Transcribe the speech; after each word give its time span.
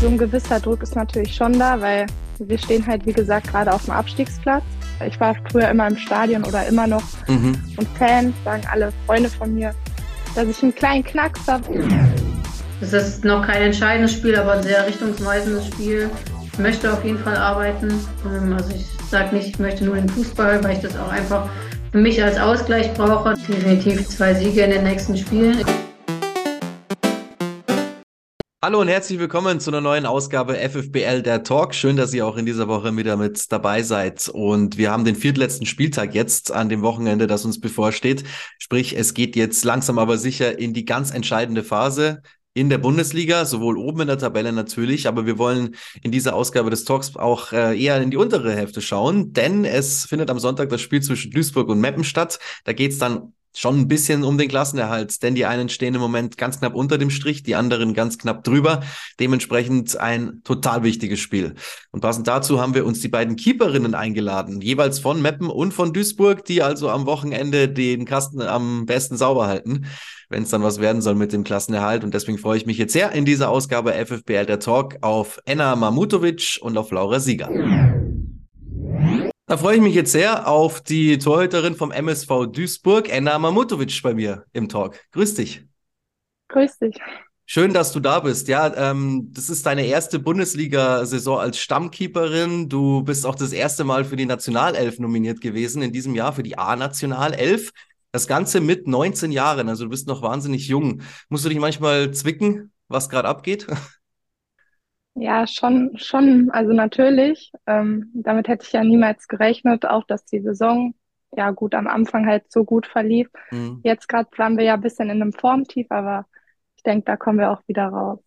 So 0.00 0.08
ein 0.08 0.18
gewisser 0.18 0.60
Druck 0.60 0.82
ist 0.82 0.94
natürlich 0.94 1.34
schon 1.34 1.58
da, 1.58 1.80
weil 1.80 2.06
wir 2.38 2.58
stehen 2.58 2.86
halt, 2.86 3.06
wie 3.06 3.12
gesagt, 3.12 3.48
gerade 3.48 3.72
auf 3.72 3.86
dem 3.86 3.94
Abstiegsplatz. 3.94 4.62
Ich 5.06 5.18
war 5.18 5.34
früher 5.50 5.68
immer 5.70 5.88
im 5.88 5.96
Stadion 5.96 6.44
oder 6.44 6.66
immer 6.66 6.86
noch 6.86 7.02
mhm. 7.28 7.54
und 7.76 7.88
Fans, 7.98 8.34
sagen 8.44 8.62
alle 8.70 8.92
Freunde 9.06 9.28
von 9.28 9.54
mir, 9.54 9.74
dass 10.34 10.46
ich 10.46 10.62
einen 10.62 10.74
kleinen 10.74 11.02
Knacks 11.02 11.40
habe. 11.48 11.64
Es 12.80 12.92
ist 12.92 13.24
noch 13.24 13.46
kein 13.46 13.62
entscheidendes 13.62 14.12
Spiel, 14.12 14.36
aber 14.36 14.52
ein 14.52 14.62
sehr 14.62 14.86
richtungsweisendes 14.86 15.66
Spiel. 15.66 16.10
Ich 16.52 16.58
möchte 16.58 16.92
auf 16.92 17.04
jeden 17.04 17.18
Fall 17.18 17.36
arbeiten. 17.36 17.88
Ähm, 18.26 18.52
also 18.52 18.74
ich 18.74 18.86
sage 19.10 19.34
nicht, 19.34 19.48
ich 19.48 19.58
möchte 19.58 19.84
nur 19.84 19.96
den 19.96 20.08
Fußball, 20.08 20.62
weil 20.62 20.76
ich 20.76 20.82
das 20.82 20.96
auch 20.98 21.10
einfach 21.10 21.48
für 21.90 21.98
mich 21.98 22.22
als 22.22 22.38
Ausgleich 22.38 22.92
brauche. 22.94 23.34
Definitiv 23.34 24.06
zwei 24.08 24.34
Siege 24.34 24.62
in 24.62 24.70
den 24.70 24.84
nächsten 24.84 25.16
Spielen. 25.16 25.64
Hallo 28.62 28.80
und 28.80 28.88
herzlich 28.88 29.18
willkommen 29.18 29.60
zu 29.60 29.70
einer 29.70 29.82
neuen 29.82 30.06
Ausgabe 30.06 30.54
FFBL 30.56 31.22
der 31.22 31.42
Talk. 31.42 31.74
Schön, 31.74 31.96
dass 31.96 32.14
ihr 32.14 32.26
auch 32.26 32.38
in 32.38 32.46
dieser 32.46 32.68
Woche 32.68 32.96
wieder 32.96 33.18
mit 33.18 33.52
dabei 33.52 33.82
seid. 33.82 34.30
Und 34.30 34.78
wir 34.78 34.90
haben 34.90 35.04
den 35.04 35.14
viertletzten 35.14 35.66
Spieltag 35.66 36.14
jetzt 36.14 36.50
an 36.50 36.70
dem 36.70 36.80
Wochenende, 36.80 37.26
das 37.26 37.44
uns 37.44 37.60
bevorsteht. 37.60 38.24
Sprich, 38.58 38.96
es 38.96 39.12
geht 39.12 39.36
jetzt 39.36 39.62
langsam 39.64 39.98
aber 39.98 40.16
sicher 40.16 40.58
in 40.58 40.72
die 40.72 40.86
ganz 40.86 41.10
entscheidende 41.10 41.62
Phase 41.64 42.22
in 42.54 42.70
der 42.70 42.78
Bundesliga, 42.78 43.44
sowohl 43.44 43.76
oben 43.76 44.00
in 44.00 44.06
der 44.06 44.18
Tabelle 44.18 44.50
natürlich, 44.50 45.06
aber 45.06 45.26
wir 45.26 45.36
wollen 45.36 45.76
in 46.02 46.10
dieser 46.10 46.34
Ausgabe 46.34 46.70
des 46.70 46.84
Talks 46.84 47.14
auch 47.14 47.52
äh, 47.52 47.78
eher 47.78 48.00
in 48.00 48.10
die 48.10 48.16
untere 48.16 48.54
Hälfte 48.54 48.80
schauen, 48.80 49.34
denn 49.34 49.66
es 49.66 50.06
findet 50.06 50.30
am 50.30 50.38
Sonntag 50.38 50.70
das 50.70 50.80
Spiel 50.80 51.02
zwischen 51.02 51.30
Duisburg 51.30 51.68
und 51.68 51.80
Meppen 51.80 52.04
statt. 52.04 52.38
Da 52.64 52.72
geht 52.72 52.92
es 52.92 52.98
dann 52.98 53.34
schon 53.56 53.80
ein 53.80 53.88
bisschen 53.88 54.22
um 54.22 54.38
den 54.38 54.48
Klassenerhalt, 54.48 55.22
denn 55.22 55.34
die 55.34 55.46
einen 55.46 55.68
stehen 55.68 55.94
im 55.94 56.00
Moment 56.00 56.36
ganz 56.36 56.58
knapp 56.58 56.74
unter 56.74 56.98
dem 56.98 57.10
Strich, 57.10 57.42
die 57.42 57.54
anderen 57.54 57.94
ganz 57.94 58.18
knapp 58.18 58.44
drüber. 58.44 58.82
Dementsprechend 59.18 59.98
ein 59.98 60.42
total 60.44 60.82
wichtiges 60.82 61.20
Spiel. 61.20 61.54
Und 61.90 62.00
passend 62.00 62.28
dazu 62.28 62.60
haben 62.60 62.74
wir 62.74 62.84
uns 62.84 63.00
die 63.00 63.08
beiden 63.08 63.36
Keeperinnen 63.36 63.94
eingeladen, 63.94 64.60
jeweils 64.60 64.98
von 64.98 65.22
Meppen 65.22 65.48
und 65.48 65.72
von 65.72 65.92
Duisburg, 65.92 66.44
die 66.44 66.62
also 66.62 66.90
am 66.90 67.06
Wochenende 67.06 67.68
den 67.68 68.04
Kasten 68.04 68.42
am 68.42 68.84
besten 68.84 69.16
sauber 69.16 69.46
halten, 69.46 69.86
wenn 70.28 70.42
es 70.42 70.50
dann 70.50 70.62
was 70.62 70.80
werden 70.80 71.00
soll 71.00 71.14
mit 71.14 71.32
dem 71.32 71.44
Klassenerhalt. 71.44 72.04
Und 72.04 72.12
deswegen 72.12 72.38
freue 72.38 72.58
ich 72.58 72.66
mich 72.66 72.78
jetzt 72.78 72.92
sehr 72.92 73.12
in 73.12 73.24
dieser 73.24 73.48
Ausgabe 73.48 73.92
FFBL 73.92 74.46
der 74.46 74.60
Talk 74.60 74.98
auf 75.00 75.40
Enna 75.46 75.74
Mamutovic 75.76 76.58
und 76.60 76.76
auf 76.76 76.90
Laura 76.90 77.20
Sieger. 77.20 77.48
Da 79.48 79.56
freue 79.56 79.76
ich 79.76 79.82
mich 79.82 79.94
jetzt 79.94 80.10
sehr 80.10 80.48
auf 80.48 80.80
die 80.80 81.18
Torhüterin 81.18 81.76
vom 81.76 81.92
MSV 81.92 82.46
Duisburg, 82.50 83.08
Enna 83.08 83.38
Mamutovic, 83.38 84.02
bei 84.02 84.12
mir 84.12 84.44
im 84.52 84.68
Talk. 84.68 84.98
Grüß 85.12 85.34
dich. 85.34 85.64
Grüß 86.48 86.78
dich. 86.80 86.96
Schön, 87.44 87.72
dass 87.72 87.92
du 87.92 88.00
da 88.00 88.18
bist. 88.18 88.48
Ja, 88.48 88.74
ähm, 88.74 89.30
das 89.32 89.48
ist 89.48 89.64
deine 89.64 89.86
erste 89.86 90.18
Bundesliga-Saison 90.18 91.38
als 91.38 91.60
Stammkeeperin. 91.60 92.68
Du 92.68 93.04
bist 93.04 93.24
auch 93.24 93.36
das 93.36 93.52
erste 93.52 93.84
Mal 93.84 94.04
für 94.04 94.16
die 94.16 94.26
Nationalelf 94.26 94.98
nominiert 94.98 95.40
gewesen 95.40 95.80
in 95.80 95.92
diesem 95.92 96.16
Jahr 96.16 96.32
für 96.32 96.42
die 96.42 96.58
A-Nationalelf. 96.58 97.70
Das 98.10 98.26
Ganze 98.26 98.60
mit 98.60 98.88
19 98.88 99.30
Jahren, 99.30 99.68
also 99.68 99.84
du 99.84 99.90
bist 99.90 100.08
noch 100.08 100.22
wahnsinnig 100.22 100.66
jung. 100.66 101.02
Musst 101.28 101.44
du 101.44 101.50
dich 101.50 101.60
manchmal 101.60 102.10
zwicken, 102.10 102.72
was 102.88 103.08
gerade 103.08 103.28
abgeht? 103.28 103.68
Ja, 105.18 105.46
schon, 105.46 105.96
schon, 105.96 106.50
also 106.50 106.72
natürlich. 106.72 107.50
Ähm, 107.66 108.10
damit 108.14 108.48
hätte 108.48 108.64
ich 108.66 108.72
ja 108.72 108.84
niemals 108.84 109.28
gerechnet, 109.28 109.86
auch 109.86 110.04
dass 110.04 110.24
die 110.26 110.40
Saison 110.40 110.94
ja 111.34 111.50
gut 111.50 111.74
am 111.74 111.86
Anfang 111.86 112.26
halt 112.26 112.44
so 112.52 112.64
gut 112.64 112.86
verlief. 112.86 113.28
Mhm. 113.50 113.80
Jetzt 113.82 114.08
gerade 114.08 114.28
waren 114.36 114.56
wir 114.58 114.64
ja 114.64 114.74
ein 114.74 114.80
bisschen 114.82 115.08
in 115.08 115.22
einem 115.22 115.32
Formtief, 115.32 115.86
aber 115.90 116.26
ich 116.76 116.82
denke, 116.82 117.04
da 117.06 117.16
kommen 117.16 117.38
wir 117.38 117.50
auch 117.50 117.62
wieder 117.66 117.86
raus. 117.86 118.20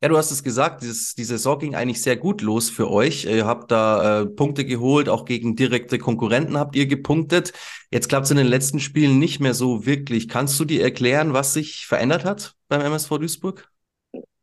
Ja, 0.00 0.08
du 0.08 0.16
hast 0.16 0.30
es 0.30 0.44
gesagt, 0.44 0.82
dieses, 0.82 1.16
die 1.16 1.24
Saison 1.24 1.58
ging 1.58 1.74
eigentlich 1.74 2.00
sehr 2.00 2.16
gut 2.16 2.40
los 2.42 2.70
für 2.70 2.88
euch. 2.88 3.24
Ihr 3.24 3.46
habt 3.46 3.72
da 3.72 4.20
äh, 4.20 4.26
Punkte 4.26 4.64
geholt, 4.64 5.08
auch 5.08 5.24
gegen 5.24 5.56
direkte 5.56 5.98
Konkurrenten 5.98 6.56
habt 6.56 6.76
ihr 6.76 6.86
gepunktet. 6.86 7.52
Jetzt 7.90 8.08
klappt 8.08 8.26
es 8.26 8.30
in 8.30 8.36
den 8.36 8.46
letzten 8.46 8.78
Spielen 8.78 9.18
nicht 9.18 9.40
mehr 9.40 9.54
so 9.54 9.84
wirklich. 9.84 10.28
Kannst 10.28 10.60
du 10.60 10.64
dir 10.64 10.84
erklären, 10.84 11.32
was 11.32 11.52
sich 11.52 11.86
verändert 11.86 12.24
hat 12.24 12.54
beim 12.68 12.82
MSV 12.82 13.18
Duisburg? 13.18 13.68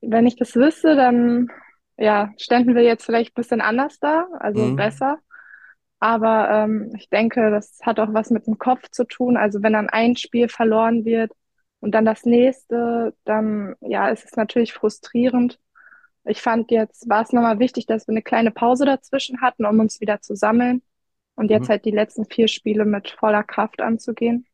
Wenn 0.07 0.27
ich 0.27 0.35
das 0.35 0.55
wüsste, 0.55 0.95
dann 0.95 1.49
ja, 1.97 2.31
ständen 2.37 2.75
wir 2.75 2.83
jetzt 2.83 3.05
vielleicht 3.05 3.31
ein 3.31 3.41
bisschen 3.41 3.61
anders 3.61 3.99
da, 3.99 4.27
also 4.39 4.61
mhm. 4.61 4.75
besser. 4.75 5.19
Aber 5.99 6.49
ähm, 6.49 6.91
ich 6.95 7.09
denke, 7.09 7.49
das 7.51 7.79
hat 7.83 7.99
auch 7.99 8.13
was 8.13 8.29
mit 8.29 8.47
dem 8.47 8.57
Kopf 8.57 8.89
zu 8.91 9.05
tun. 9.05 9.37
Also 9.37 9.63
wenn 9.63 9.73
dann 9.73 9.89
ein 9.89 10.15
Spiel 10.17 10.49
verloren 10.49 11.05
wird 11.05 11.31
und 11.79 11.91
dann 11.91 12.05
das 12.05 12.25
nächste, 12.25 13.13
dann 13.23 13.75
ja, 13.81 14.09
ist 14.09 14.25
es 14.25 14.35
natürlich 14.35 14.73
frustrierend. 14.73 15.59
Ich 16.25 16.41
fand 16.41 16.71
jetzt 16.71 17.07
war 17.09 17.23
es 17.23 17.31
nochmal 17.31 17.59
wichtig, 17.59 17.85
dass 17.85 18.07
wir 18.07 18.13
eine 18.13 18.21
kleine 18.21 18.51
Pause 18.51 18.85
dazwischen 18.85 19.41
hatten, 19.41 19.65
um 19.65 19.79
uns 19.79 20.01
wieder 20.01 20.21
zu 20.21 20.35
sammeln 20.35 20.81
und 21.35 21.49
jetzt 21.49 21.65
mhm. 21.65 21.69
halt 21.69 21.85
die 21.85 21.91
letzten 21.91 22.25
vier 22.25 22.47
Spiele 22.47 22.85
mit 22.85 23.11
voller 23.11 23.43
Kraft 23.43 23.81
anzugehen. 23.81 24.45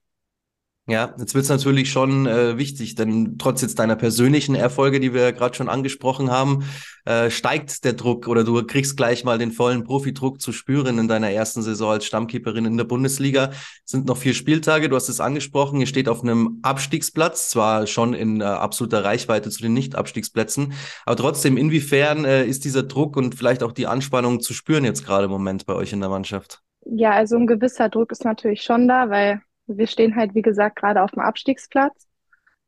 Ja, 0.92 1.16
jetzt 1.18 1.34
wird 1.34 1.44
es 1.44 1.50
natürlich 1.50 1.90
schon 1.90 2.28
äh, 2.28 2.58
wichtig, 2.58 2.96
denn 2.96 3.38
trotz 3.38 3.62
jetzt 3.62 3.80
deiner 3.80 3.96
persönlichen 3.96 4.56
Erfolge, 4.56 5.00
die 5.00 5.14
wir 5.14 5.32
gerade 5.32 5.56
schon 5.56 5.70
angesprochen 5.70 6.30
haben, 6.30 6.66
äh, 7.06 7.30
steigt 7.30 7.86
der 7.86 7.94
Druck 7.94 8.28
oder 8.28 8.44
du 8.44 8.62
kriegst 8.66 8.98
gleich 8.98 9.24
mal 9.24 9.38
den 9.38 9.54
vollen 9.54 9.86
Profidruck 9.86 10.42
zu 10.42 10.52
spüren 10.52 11.00
in 11.00 11.08
deiner 11.08 11.32
ersten 11.32 11.62
Saison 11.62 11.92
als 11.92 12.04
Stammkeeperin 12.04 12.66
in 12.66 12.76
der 12.76 12.84
Bundesliga. 12.84 13.52
Es 13.86 13.92
sind 13.92 14.06
noch 14.06 14.18
vier 14.18 14.34
Spieltage, 14.34 14.90
du 14.90 14.98
hast 14.98 15.08
es 15.08 15.22
angesprochen, 15.22 15.80
ihr 15.80 15.88
steht 15.88 16.10
auf 16.10 16.24
einem 16.24 16.60
Abstiegsplatz, 16.62 17.50
zwar 17.50 17.88
schon 17.88 18.14
in 18.14 18.42
äh, 18.42 18.44
absoluter 18.44 19.06
Reichweite 19.06 19.50
zu 19.50 19.62
den 19.62 19.72
Nicht-Abstiegsplätzen, 19.72 20.74
aber 21.06 21.16
trotzdem, 21.16 21.56
inwiefern 21.56 22.26
äh, 22.26 22.44
ist 22.44 22.66
dieser 22.66 22.84
Druck 22.84 23.16
und 23.16 23.34
vielleicht 23.36 23.64
auch 23.64 23.72
die 23.72 23.88
Anspannung 23.88 24.42
zu 24.42 24.54
spüren 24.54 24.84
jetzt 24.84 25.06
gerade 25.06 25.24
im 25.24 25.32
Moment 25.32 25.66
bei 25.66 25.74
euch 25.74 25.94
in 25.94 26.02
der 26.02 26.10
Mannschaft? 26.10 26.60
Ja, 26.84 27.12
also 27.12 27.38
ein 27.38 27.48
gewisser 27.48 27.88
Druck 27.88 28.12
ist 28.12 28.26
natürlich 28.26 28.64
schon 28.64 28.90
da, 28.90 29.10
weil 29.10 29.42
wir 29.68 29.88
stehen 29.88 30.16
halt, 30.16 30.36
wie 30.36 30.42
gesagt, 30.42 30.76
gerade 30.78 31.02
auf 31.02 31.12
dem 31.12 31.22
Abstiegsplatz. 31.22 32.08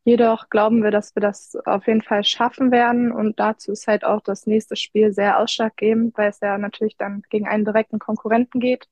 Jedoch 0.06 0.50
glauben 0.50 0.84
wir, 0.84 0.92
dass 0.92 1.16
wir 1.16 1.22
das 1.22 1.56
auf 1.66 1.88
jeden 1.88 2.02
Fall 2.02 2.24
schaffen 2.24 2.72
werden. 2.72 3.12
Und 3.12 3.40
dazu 3.40 3.72
ist 3.72 3.88
halt 3.88 4.04
auch 4.04 4.22
das 4.22 4.46
nächste 4.46 4.76
Spiel 4.76 5.14
sehr 5.14 5.40
ausschlaggebend, 5.40 6.18
weil 6.18 6.30
es 6.30 6.40
ja 6.42 6.58
natürlich 6.58 6.98
dann 6.98 7.24
gegen 7.30 7.48
einen 7.48 7.64
direkten 7.64 8.00
Konkurrenten 8.00 8.60
geht, 8.60 8.88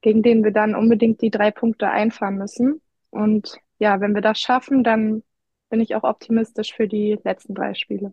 gegen 0.00 0.22
den 0.22 0.42
wir 0.42 0.50
dann 0.50 0.74
unbedingt 0.74 1.20
die 1.22 1.30
drei 1.30 1.50
Punkte 1.52 1.88
einfahren 1.88 2.36
müssen. 2.36 2.80
Und 3.10 3.58
ja, 3.78 4.00
wenn 4.00 4.14
wir 4.14 4.22
das 4.22 4.40
schaffen, 4.40 4.82
dann 4.82 5.22
bin 5.68 5.80
ich 5.80 5.94
auch 5.94 6.02
optimistisch 6.02 6.74
für 6.74 6.88
die 6.88 7.18
letzten 7.22 7.54
drei 7.54 7.74
Spiele. 7.74 8.12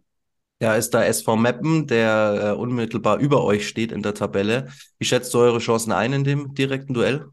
Ja, 0.60 0.76
ist 0.76 0.92
da 0.92 1.04
SV 1.04 1.36
Meppen, 1.36 1.86
der 1.86 2.54
äh, 2.56 2.60
unmittelbar 2.60 3.20
über 3.20 3.44
euch 3.44 3.68
steht 3.68 3.92
in 3.92 4.02
der 4.02 4.16
Tabelle. 4.16 4.70
Wie 4.98 5.06
schätzt 5.06 5.34
du 5.34 5.40
eure 5.40 5.60
Chancen 5.60 5.92
ein 5.92 6.14
in 6.14 6.24
dem 6.24 6.54
direkten 6.56 6.94
Duell? 6.94 7.28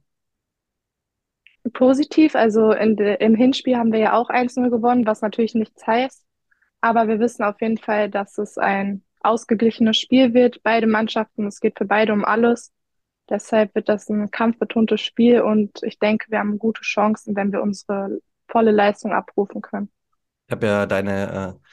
Positiv. 1.73 2.35
Also 2.35 2.73
in 2.73 2.97
im 2.97 3.35
Hinspiel 3.35 3.77
haben 3.77 3.93
wir 3.93 4.01
ja 4.01 4.13
auch 4.15 4.31
1-0 4.31 4.71
gewonnen, 4.71 5.07
was 5.07 5.23
natürlich 5.23 5.55
nichts 5.55 5.87
heißt. 5.87 6.25
Aber 6.81 7.09
wir 7.09 7.19
wissen 7.19 7.45
auf 7.45 7.61
jeden 7.61 7.79
Fall, 7.79 8.11
dass 8.11 8.39
es 8.39 8.59
ein 8.59 9.03
ausgeglichenes 9.21 9.97
Spiel 9.99 10.35
wird. 10.35 10.63
Beide 10.63 10.87
Mannschaften, 10.87 11.47
es 11.47 11.61
geht 11.61 11.79
für 11.79 11.87
beide 11.87 12.13
um 12.13 12.25
alles. 12.25 12.73
Deshalb 13.31 13.75
wird 13.75 13.89
das 13.89 14.09
ein 14.11 14.31
kampfbetontes 14.31 15.01
Spiel 15.01 15.41
und 15.41 15.83
ich 15.83 15.99
denke, 15.99 16.27
wir 16.31 16.41
haben 16.41 16.59
gute 16.59 16.83
Chancen, 16.83 17.35
wenn 17.35 17.53
wir 17.53 17.63
unsere 17.63 18.19
volle 18.49 18.71
Leistung 18.71 19.13
abrufen 19.13 19.63
können. 19.63 19.91
Ich 20.47 20.53
habe 20.53 20.67
ja 20.67 20.87
deine 20.87 21.57
äh, 21.57 21.69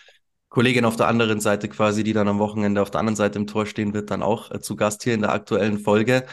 Kollegin 0.47 0.85
auf 0.85 0.95
der 0.95 1.07
anderen 1.07 1.41
Seite 1.41 1.67
quasi, 1.67 2.05
die 2.05 2.13
dann 2.13 2.29
am 2.29 2.39
Wochenende 2.39 2.81
auf 2.81 2.89
der 2.89 3.01
anderen 3.01 3.17
Seite 3.17 3.37
im 3.37 3.47
Tor 3.47 3.65
stehen 3.65 3.93
wird, 3.93 4.11
dann 4.11 4.23
auch 4.23 4.49
äh, 4.51 4.61
zu 4.61 4.77
Gast 4.77 5.03
hier 5.03 5.13
in 5.13 5.21
der 5.21 5.33
aktuellen 5.33 5.77
Folge. 5.77 6.25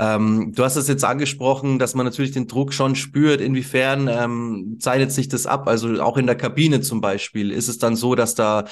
Ähm, 0.00 0.52
du 0.54 0.64
hast 0.64 0.76
es 0.76 0.88
jetzt 0.88 1.04
angesprochen, 1.04 1.78
dass 1.78 1.94
man 1.94 2.06
natürlich 2.06 2.32
den 2.32 2.46
Druck 2.46 2.72
schon 2.72 2.96
spürt. 2.96 3.42
Inwiefern 3.42 4.08
ähm, 4.08 4.78
zeichnet 4.80 5.12
sich 5.12 5.28
das 5.28 5.46
ab? 5.46 5.68
Also 5.68 6.00
auch 6.02 6.16
in 6.16 6.26
der 6.26 6.36
Kabine 6.36 6.80
zum 6.80 7.02
Beispiel. 7.02 7.50
Ist 7.52 7.68
es 7.68 7.76
dann 7.76 7.96
so, 7.96 8.14
dass 8.14 8.34
da 8.34 8.64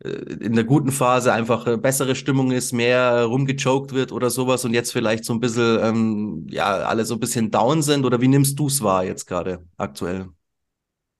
äh, 0.00 0.08
in 0.10 0.52
der 0.52 0.64
guten 0.64 0.92
Phase 0.92 1.32
einfach 1.32 1.66
äh, 1.66 1.78
bessere 1.78 2.14
Stimmung 2.14 2.50
ist, 2.50 2.72
mehr 2.72 3.24
rumgechoked 3.24 3.94
wird 3.94 4.12
oder 4.12 4.28
sowas 4.28 4.66
und 4.66 4.74
jetzt 4.74 4.92
vielleicht 4.92 5.24
so 5.24 5.32
ein 5.32 5.40
bisschen, 5.40 5.78
ähm, 5.82 6.46
ja, 6.50 6.66
alle 6.66 7.06
so 7.06 7.14
ein 7.14 7.20
bisschen 7.20 7.50
down 7.50 7.80
sind? 7.80 8.04
Oder 8.04 8.20
wie 8.20 8.28
nimmst 8.28 8.58
du 8.58 8.66
es 8.66 8.82
wahr 8.82 9.04
jetzt 9.04 9.24
gerade 9.24 9.64
aktuell? 9.78 10.28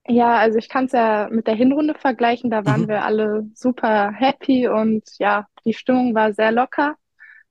Ja, 0.06 0.36
also 0.36 0.58
ich 0.58 0.68
kann 0.68 0.84
es 0.84 0.92
ja 0.92 1.28
mit 1.30 1.46
der 1.46 1.54
Hinrunde 1.54 1.94
vergleichen. 1.94 2.50
Da 2.50 2.66
waren 2.66 2.82
mhm. 2.82 2.88
wir 2.88 3.02
alle 3.02 3.46
super 3.54 4.12
happy 4.12 4.68
und 4.68 5.04
ja, 5.18 5.46
die 5.64 5.72
Stimmung 5.72 6.14
war 6.14 6.34
sehr 6.34 6.52
locker. 6.52 6.96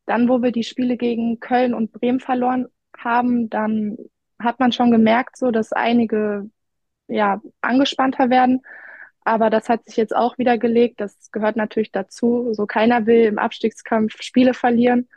Dann, 0.06 0.28
wo 0.30 0.42
wir 0.42 0.52
die 0.52 0.64
Spiele 0.64 0.98
gegen 0.98 1.40
Köln 1.40 1.74
und 1.74 1.92
Bremen 1.92 2.20
verloren 2.20 2.68
haben, 2.98 3.50
dann 3.50 3.98
hat 4.40 4.60
man 4.60 4.72
schon 4.72 4.92
gemerkt, 4.92 5.38
so 5.38 5.52
dass 5.52 5.72
einige 5.72 6.50
ja 7.08 7.42
angespannter 7.62 8.30
werden. 8.30 8.62
Aber 9.26 9.50
das 9.50 9.70
hat 9.70 9.86
sich 9.86 9.96
jetzt 9.96 10.16
auch 10.16 10.38
wieder 10.38 10.58
gelegt. 10.58 11.00
Das 11.00 11.32
gehört 11.32 11.56
natürlich 11.56 11.92
dazu. 11.92 12.54
So 12.54 12.66
keiner 12.66 13.06
will 13.06 13.26
im 13.26 13.40
Abstiegskampf 13.40 14.22
Spiele 14.22 14.54
verlieren. 14.54 15.08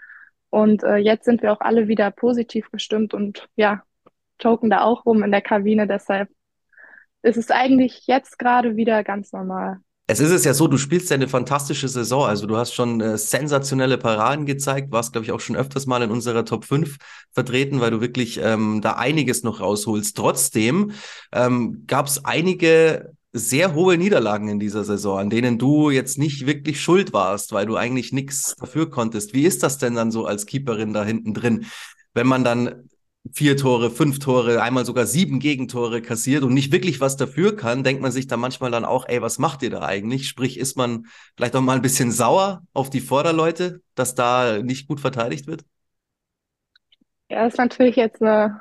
Und 0.50 0.84
äh, 0.84 0.96
jetzt 0.96 1.24
sind 1.24 1.42
wir 1.42 1.52
auch 1.52 1.60
alle 1.60 1.88
wieder 1.88 2.10
positiv 2.10 2.70
gestimmt 2.70 3.14
und 3.14 3.48
ja, 3.56 3.82
choken 4.40 4.70
da 4.70 4.82
auch 4.82 5.04
rum 5.06 5.22
in 5.24 5.32
der 5.32 5.42
Kabine. 5.42 5.86
Deshalb 5.86 6.30
ist 7.22 7.36
es 7.36 7.50
eigentlich 7.50 8.06
jetzt 8.06 8.38
gerade 8.38 8.76
wieder 8.76 9.02
ganz 9.04 9.32
normal. 9.32 9.80
Es 10.08 10.20
ist 10.20 10.30
es 10.30 10.44
ja 10.44 10.54
so, 10.54 10.68
du 10.68 10.78
spielst 10.78 11.10
ja 11.10 11.14
eine 11.14 11.26
fantastische 11.26 11.88
Saison. 11.88 12.24
Also 12.26 12.46
du 12.46 12.56
hast 12.56 12.72
schon 12.72 13.00
äh, 13.00 13.18
sensationelle 13.18 13.98
Paraden 13.98 14.46
gezeigt, 14.46 14.92
warst, 14.92 15.12
glaube 15.12 15.24
ich, 15.24 15.32
auch 15.32 15.40
schon 15.40 15.56
öfters 15.56 15.86
mal 15.86 16.00
in 16.02 16.12
unserer 16.12 16.44
Top 16.44 16.64
5 16.64 16.96
vertreten, 17.32 17.80
weil 17.80 17.90
du 17.90 18.00
wirklich 18.00 18.38
ähm, 18.40 18.80
da 18.82 18.92
einiges 18.92 19.42
noch 19.42 19.60
rausholst. 19.60 20.16
Trotzdem 20.16 20.92
ähm, 21.32 21.84
gab 21.88 22.06
es 22.06 22.24
einige 22.24 23.14
sehr 23.32 23.74
hohe 23.74 23.98
Niederlagen 23.98 24.48
in 24.48 24.60
dieser 24.60 24.84
Saison, 24.84 25.18
an 25.18 25.30
denen 25.30 25.58
du 25.58 25.90
jetzt 25.90 26.18
nicht 26.18 26.46
wirklich 26.46 26.80
schuld 26.80 27.12
warst, 27.12 27.52
weil 27.52 27.66
du 27.66 27.76
eigentlich 27.76 28.12
nichts 28.12 28.54
dafür 28.56 28.88
konntest. 28.88 29.34
Wie 29.34 29.44
ist 29.44 29.64
das 29.64 29.78
denn 29.78 29.94
dann 29.96 30.12
so 30.12 30.24
als 30.24 30.46
Keeperin 30.46 30.92
da 30.94 31.04
hinten 31.04 31.34
drin, 31.34 31.66
wenn 32.14 32.28
man 32.28 32.44
dann 32.44 32.88
vier 33.32 33.56
Tore, 33.56 33.90
fünf 33.90 34.18
Tore, 34.18 34.62
einmal 34.62 34.84
sogar 34.84 35.06
sieben 35.06 35.38
Gegentore 35.38 36.02
kassiert 36.02 36.42
und 36.42 36.54
nicht 36.54 36.72
wirklich 36.72 37.00
was 37.00 37.16
dafür 37.16 37.56
kann, 37.56 37.84
denkt 37.84 38.02
man 38.02 38.12
sich 38.12 38.26
da 38.26 38.36
manchmal 38.36 38.70
dann 38.70 38.84
auch, 38.84 39.06
ey, 39.08 39.22
was 39.22 39.38
macht 39.38 39.62
ihr 39.62 39.70
da 39.70 39.82
eigentlich? 39.82 40.28
Sprich, 40.28 40.58
ist 40.58 40.76
man 40.76 41.06
vielleicht 41.36 41.56
auch 41.56 41.60
mal 41.60 41.76
ein 41.76 41.82
bisschen 41.82 42.12
sauer 42.12 42.62
auf 42.72 42.90
die 42.90 43.00
Vorderleute, 43.00 43.80
dass 43.94 44.14
da 44.14 44.58
nicht 44.62 44.88
gut 44.88 45.00
verteidigt 45.00 45.46
wird? 45.46 45.64
Ja, 47.28 47.44
das 47.44 47.54
ist 47.54 47.58
natürlich 47.58 47.96
jetzt 47.96 48.22
eine 48.22 48.60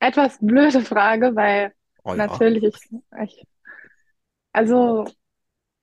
etwas 0.00 0.38
blöde 0.40 0.80
Frage, 0.82 1.34
weil 1.34 1.72
oh 2.04 2.10
ja. 2.10 2.16
natürlich 2.16 2.62
ich, 2.64 2.76
ich, 3.22 3.46
also 4.52 5.06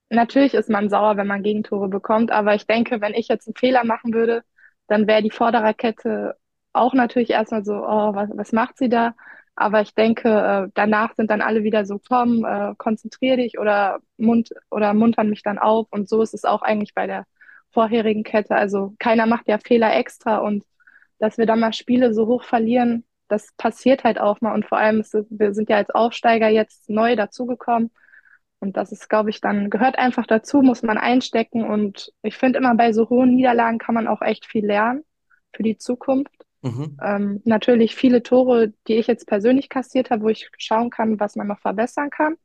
natürlich 0.10 0.54
ist 0.54 0.70
man 0.70 0.90
sauer, 0.90 1.18
wenn 1.18 1.28
man 1.28 1.44
Gegentore 1.44 1.88
bekommt, 1.88 2.32
aber 2.32 2.54
ich 2.54 2.68
denke, 2.68 3.02
wenn 3.02 3.14
ich 3.14 3.28
jetzt 3.28 3.48
einen 3.48 3.56
Fehler 3.56 3.84
machen 3.84 4.14
würde, 4.14 4.44
dann 4.88 5.08
wäre 5.08 5.24
die 5.24 5.32
Vordererkette 5.32 6.36
auch 6.74 6.94
natürlich 6.94 7.32
erstmal 7.32 7.64
so, 7.66 7.74
oh, 7.76 8.16
was, 8.16 8.30
was 8.34 8.52
macht 8.52 8.78
sie 8.78 8.90
da? 8.90 9.14
Aber 9.56 9.82
ich 9.82 9.94
denke, 9.94 10.30
äh, 10.30 10.72
danach 10.74 11.16
sind 11.16 11.30
dann 11.30 11.42
alle 11.42 11.64
wieder 11.64 11.86
so, 11.86 12.00
komm, 12.00 12.46
äh, 12.46 12.74
konzentrier 12.78 13.38
dich 13.38 13.60
oder, 13.60 14.00
mund 14.18 14.50
oder 14.72 14.94
muntern 14.94 15.30
mich 15.30 15.44
dann 15.44 15.60
auf. 15.60 15.88
Und 15.92 16.10
so 16.10 16.22
ist 16.22 16.34
es 16.34 16.46
auch 16.46 16.62
eigentlich 16.62 16.94
bei 16.94 17.08
der 17.08 17.26
vorherigen 17.72 18.24
Kette. 18.24 18.56
Also 18.56 18.96
keiner 19.00 19.26
macht 19.26 19.48
ja 19.48 19.58
Fehler 19.58 19.96
extra 19.96 20.38
und 20.38 20.64
dass 21.20 21.38
wir 21.38 21.46
dann 21.46 21.60
mal 21.60 21.74
Spiele 21.74 22.14
so 22.14 22.28
hoch 22.28 22.44
verlieren, 22.44 23.06
das 23.28 23.54
passiert 23.58 24.04
halt 24.04 24.20
auch 24.20 24.42
mal. 24.42 24.54
Und 24.54 24.66
vor 24.66 24.78
allem, 24.78 25.02
ist, 25.02 25.16
wir 25.30 25.54
sind 25.54 25.70
ja 25.70 25.78
als 25.78 25.90
Aufsteiger 25.92 26.50
jetzt 26.50 26.90
neu 26.90 27.16
dazugekommen. 27.16 27.92
Und 28.60 28.78
das 28.78 28.92
ist, 28.92 29.10
glaube 29.10 29.30
ich, 29.32 29.42
dann 29.42 29.70
gehört 29.70 29.98
einfach 29.98 30.28
dazu, 30.28 30.62
muss 30.62 30.84
man 30.84 30.98
einstecken. 30.98 31.64
Und 31.64 32.12
ich 32.24 32.38
finde 32.38 32.60
immer 32.60 32.76
bei 32.76 32.94
so 32.94 33.10
hohen 33.10 33.36
Niederlagen 33.36 33.80
kann 33.80 33.96
man 33.96 34.08
auch 34.08 34.22
echt 34.22 34.46
viel 34.46 34.66
lernen 34.66 35.04
für 35.54 35.64
die 35.64 35.78
Zukunft. 35.78 36.41
Mhm. 36.62 36.98
Ähm, 37.04 37.42
natürlich 37.44 37.96
viele 37.96 38.24
Tore, 38.24 38.74
die 38.88 38.96
ich 38.96 39.08
jetzt 39.08 39.28
persönlich 39.28 39.70
kassiert 39.70 40.10
habe, 40.12 40.24
wo 40.24 40.30
ich 40.30 40.50
schauen 40.58 40.90
kann, 40.90 41.20
was 41.20 41.36
man 41.36 41.48
noch 41.48 41.60
verbessern 41.60 42.10
kann. 42.10 42.36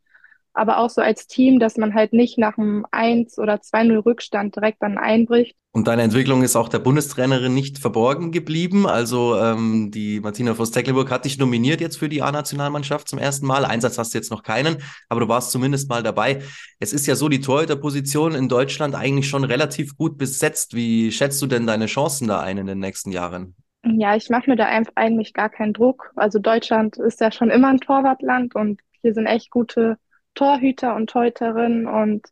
Aber 0.54 0.78
auch 0.78 0.88
so 0.88 1.02
als 1.02 1.26
Team, 1.26 1.58
dass 1.58 1.76
man 1.76 1.92
halt 1.92 2.14
nicht 2.14 2.38
nach 2.38 2.56
einem 2.56 2.86
1 2.90 3.38
oder 3.38 3.56
2-0 3.56 4.06
Rückstand 4.06 4.56
direkt 4.56 4.82
dann 4.82 4.96
einbricht. 4.96 5.54
Und 5.72 5.86
deine 5.88 6.00
Entwicklung 6.00 6.42
ist 6.42 6.56
auch 6.56 6.70
der 6.70 6.78
Bundestrainerin 6.78 7.52
nicht 7.52 7.78
verborgen 7.78 8.32
geblieben. 8.32 8.86
Also 8.86 9.36
ähm, 9.36 9.90
die 9.90 10.20
Martina 10.20 10.54
Voss-Tecklenburg 10.54 11.10
hat 11.10 11.26
dich 11.26 11.36
nominiert 11.36 11.82
jetzt 11.82 11.98
für 11.98 12.08
die 12.08 12.22
A-Nationalmannschaft 12.22 13.06
zum 13.06 13.18
ersten 13.18 13.44
Mal. 13.44 13.66
Einsatz 13.66 13.98
hast 13.98 14.14
du 14.14 14.18
jetzt 14.18 14.30
noch 14.30 14.42
keinen, 14.42 14.78
aber 15.10 15.20
du 15.20 15.28
warst 15.28 15.50
zumindest 15.50 15.90
mal 15.90 16.02
dabei. 16.02 16.40
Es 16.80 16.94
ist 16.94 17.06
ja 17.06 17.14
so, 17.14 17.28
die 17.28 17.42
Torhüterposition 17.42 18.34
in 18.34 18.48
Deutschland 18.48 18.94
eigentlich 18.94 19.28
schon 19.28 19.44
relativ 19.44 19.98
gut 19.98 20.16
besetzt. 20.16 20.74
Wie 20.74 21.12
schätzt 21.12 21.42
du 21.42 21.46
denn 21.46 21.66
deine 21.66 21.84
Chancen 21.84 22.28
da 22.28 22.40
ein 22.40 22.56
in 22.56 22.66
den 22.66 22.78
nächsten 22.78 23.12
Jahren? 23.12 23.54
Ja, 23.88 24.16
ich 24.16 24.30
mache 24.30 24.50
mir 24.50 24.56
da 24.56 24.66
eigentlich 24.96 25.32
gar 25.32 25.48
keinen 25.48 25.72
Druck. 25.72 26.12
Also 26.16 26.38
Deutschland 26.40 26.96
ist 26.96 27.20
ja 27.20 27.30
schon 27.30 27.50
immer 27.50 27.68
ein 27.68 27.78
Torwartland 27.80 28.54
und 28.56 28.80
hier 29.00 29.14
sind 29.14 29.26
echt 29.26 29.50
gute 29.50 29.98
Torhüter 30.34 30.96
und 30.96 31.08
Torhüterinnen 31.08 31.86
und 31.86 32.26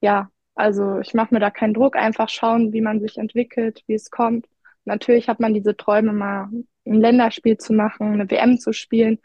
ja, 0.00 0.30
also 0.54 1.00
ich 1.00 1.12
mache 1.14 1.34
mir 1.34 1.40
da 1.40 1.50
keinen 1.50 1.74
Druck, 1.74 1.96
einfach 1.96 2.28
schauen, 2.28 2.72
wie 2.72 2.80
man 2.80 3.00
sich 3.00 3.18
entwickelt, 3.18 3.82
wie 3.86 3.94
es 3.94 4.10
kommt. 4.10 4.46
Natürlich 4.84 5.28
hat 5.28 5.40
man 5.40 5.54
diese 5.54 5.76
Träume, 5.76 6.12
mal 6.12 6.48
ein 6.86 7.00
Länderspiel 7.00 7.58
zu 7.58 7.72
machen, 7.72 8.12
eine 8.12 8.30
WM 8.30 8.58
zu 8.58 8.72
spielen, 8.72 9.18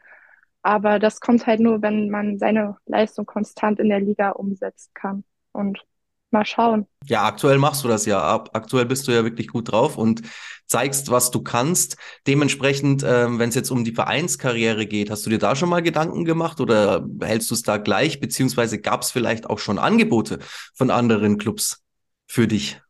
aber 0.64 1.00
das 1.00 1.22
kommt 1.22 1.46
halt 1.48 1.60
nur, 1.60 1.82
wenn 1.82 2.10
man 2.10 2.40
seine 2.40 2.78
Leistung 2.88 3.26
konstant 3.26 3.80
in 3.80 3.90
der 3.90 4.02
Liga 4.02 4.32
umsetzen 4.32 4.92
kann. 4.94 5.24
Und 5.52 5.86
mal 6.32 6.46
schauen. 6.46 6.88
Ja, 7.06 7.26
aktuell 7.26 7.58
machst 7.58 7.84
du 7.84 7.88
das 7.88 8.06
ja. 8.06 8.44
Aktuell 8.54 8.86
bist 8.86 9.08
du 9.08 9.12
ja 9.12 9.24
wirklich 9.24 9.48
gut 9.48 9.72
drauf 9.72 9.98
und 9.98 10.22
zeigst, 10.66 11.10
was 11.10 11.32
du 11.32 11.42
kannst. 11.42 11.98
Dementsprechend, 12.28 13.04
ähm, 13.08 13.40
wenn 13.40 13.50
es 13.50 13.56
jetzt 13.56 13.72
um 13.72 13.84
die 13.84 13.94
Vereinskarriere 13.94 14.86
geht, 14.86 15.10
hast 15.10 15.26
du 15.26 15.30
dir 15.30 15.40
da 15.40 15.56
schon 15.56 15.70
mal 15.70 15.82
Gedanken 15.82 16.26
gemacht 16.26 16.60
oder 16.60 17.06
hältst 17.22 17.50
du 17.50 17.56
es 17.56 17.64
da 17.64 17.78
gleich? 17.78 18.20
Beziehungsweise 18.20 18.80
gab 18.80 19.02
es 19.02 19.12
vielleicht 19.12 19.50
auch 19.50 19.60
schon 19.60 19.80
Angebote 19.80 20.40
von 20.76 20.92
anderen 20.92 21.38
Clubs 21.38 21.84
für 22.28 22.48
dich? 22.48 22.82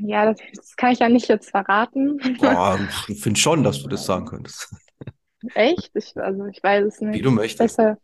Ja, 0.00 0.26
das, 0.26 0.40
das 0.54 0.76
kann 0.76 0.92
ich 0.92 1.00
ja 1.00 1.08
nicht 1.08 1.28
jetzt 1.28 1.50
verraten. 1.50 2.18
Boah, 2.38 2.78
ich 3.08 3.20
finde 3.20 3.38
schon, 3.38 3.64
dass 3.64 3.82
du 3.82 3.88
das 3.88 4.06
sagen 4.06 4.26
könntest. 4.26 4.74
Echt? 5.54 5.90
Ich, 5.94 6.16
also 6.16 6.46
ich 6.46 6.62
weiß 6.62 6.86
es 6.86 7.00
nicht. 7.00 7.18
Wie 7.18 7.22
du 7.22 7.30
möchtest. 7.30 7.76
Besser, 7.76 7.98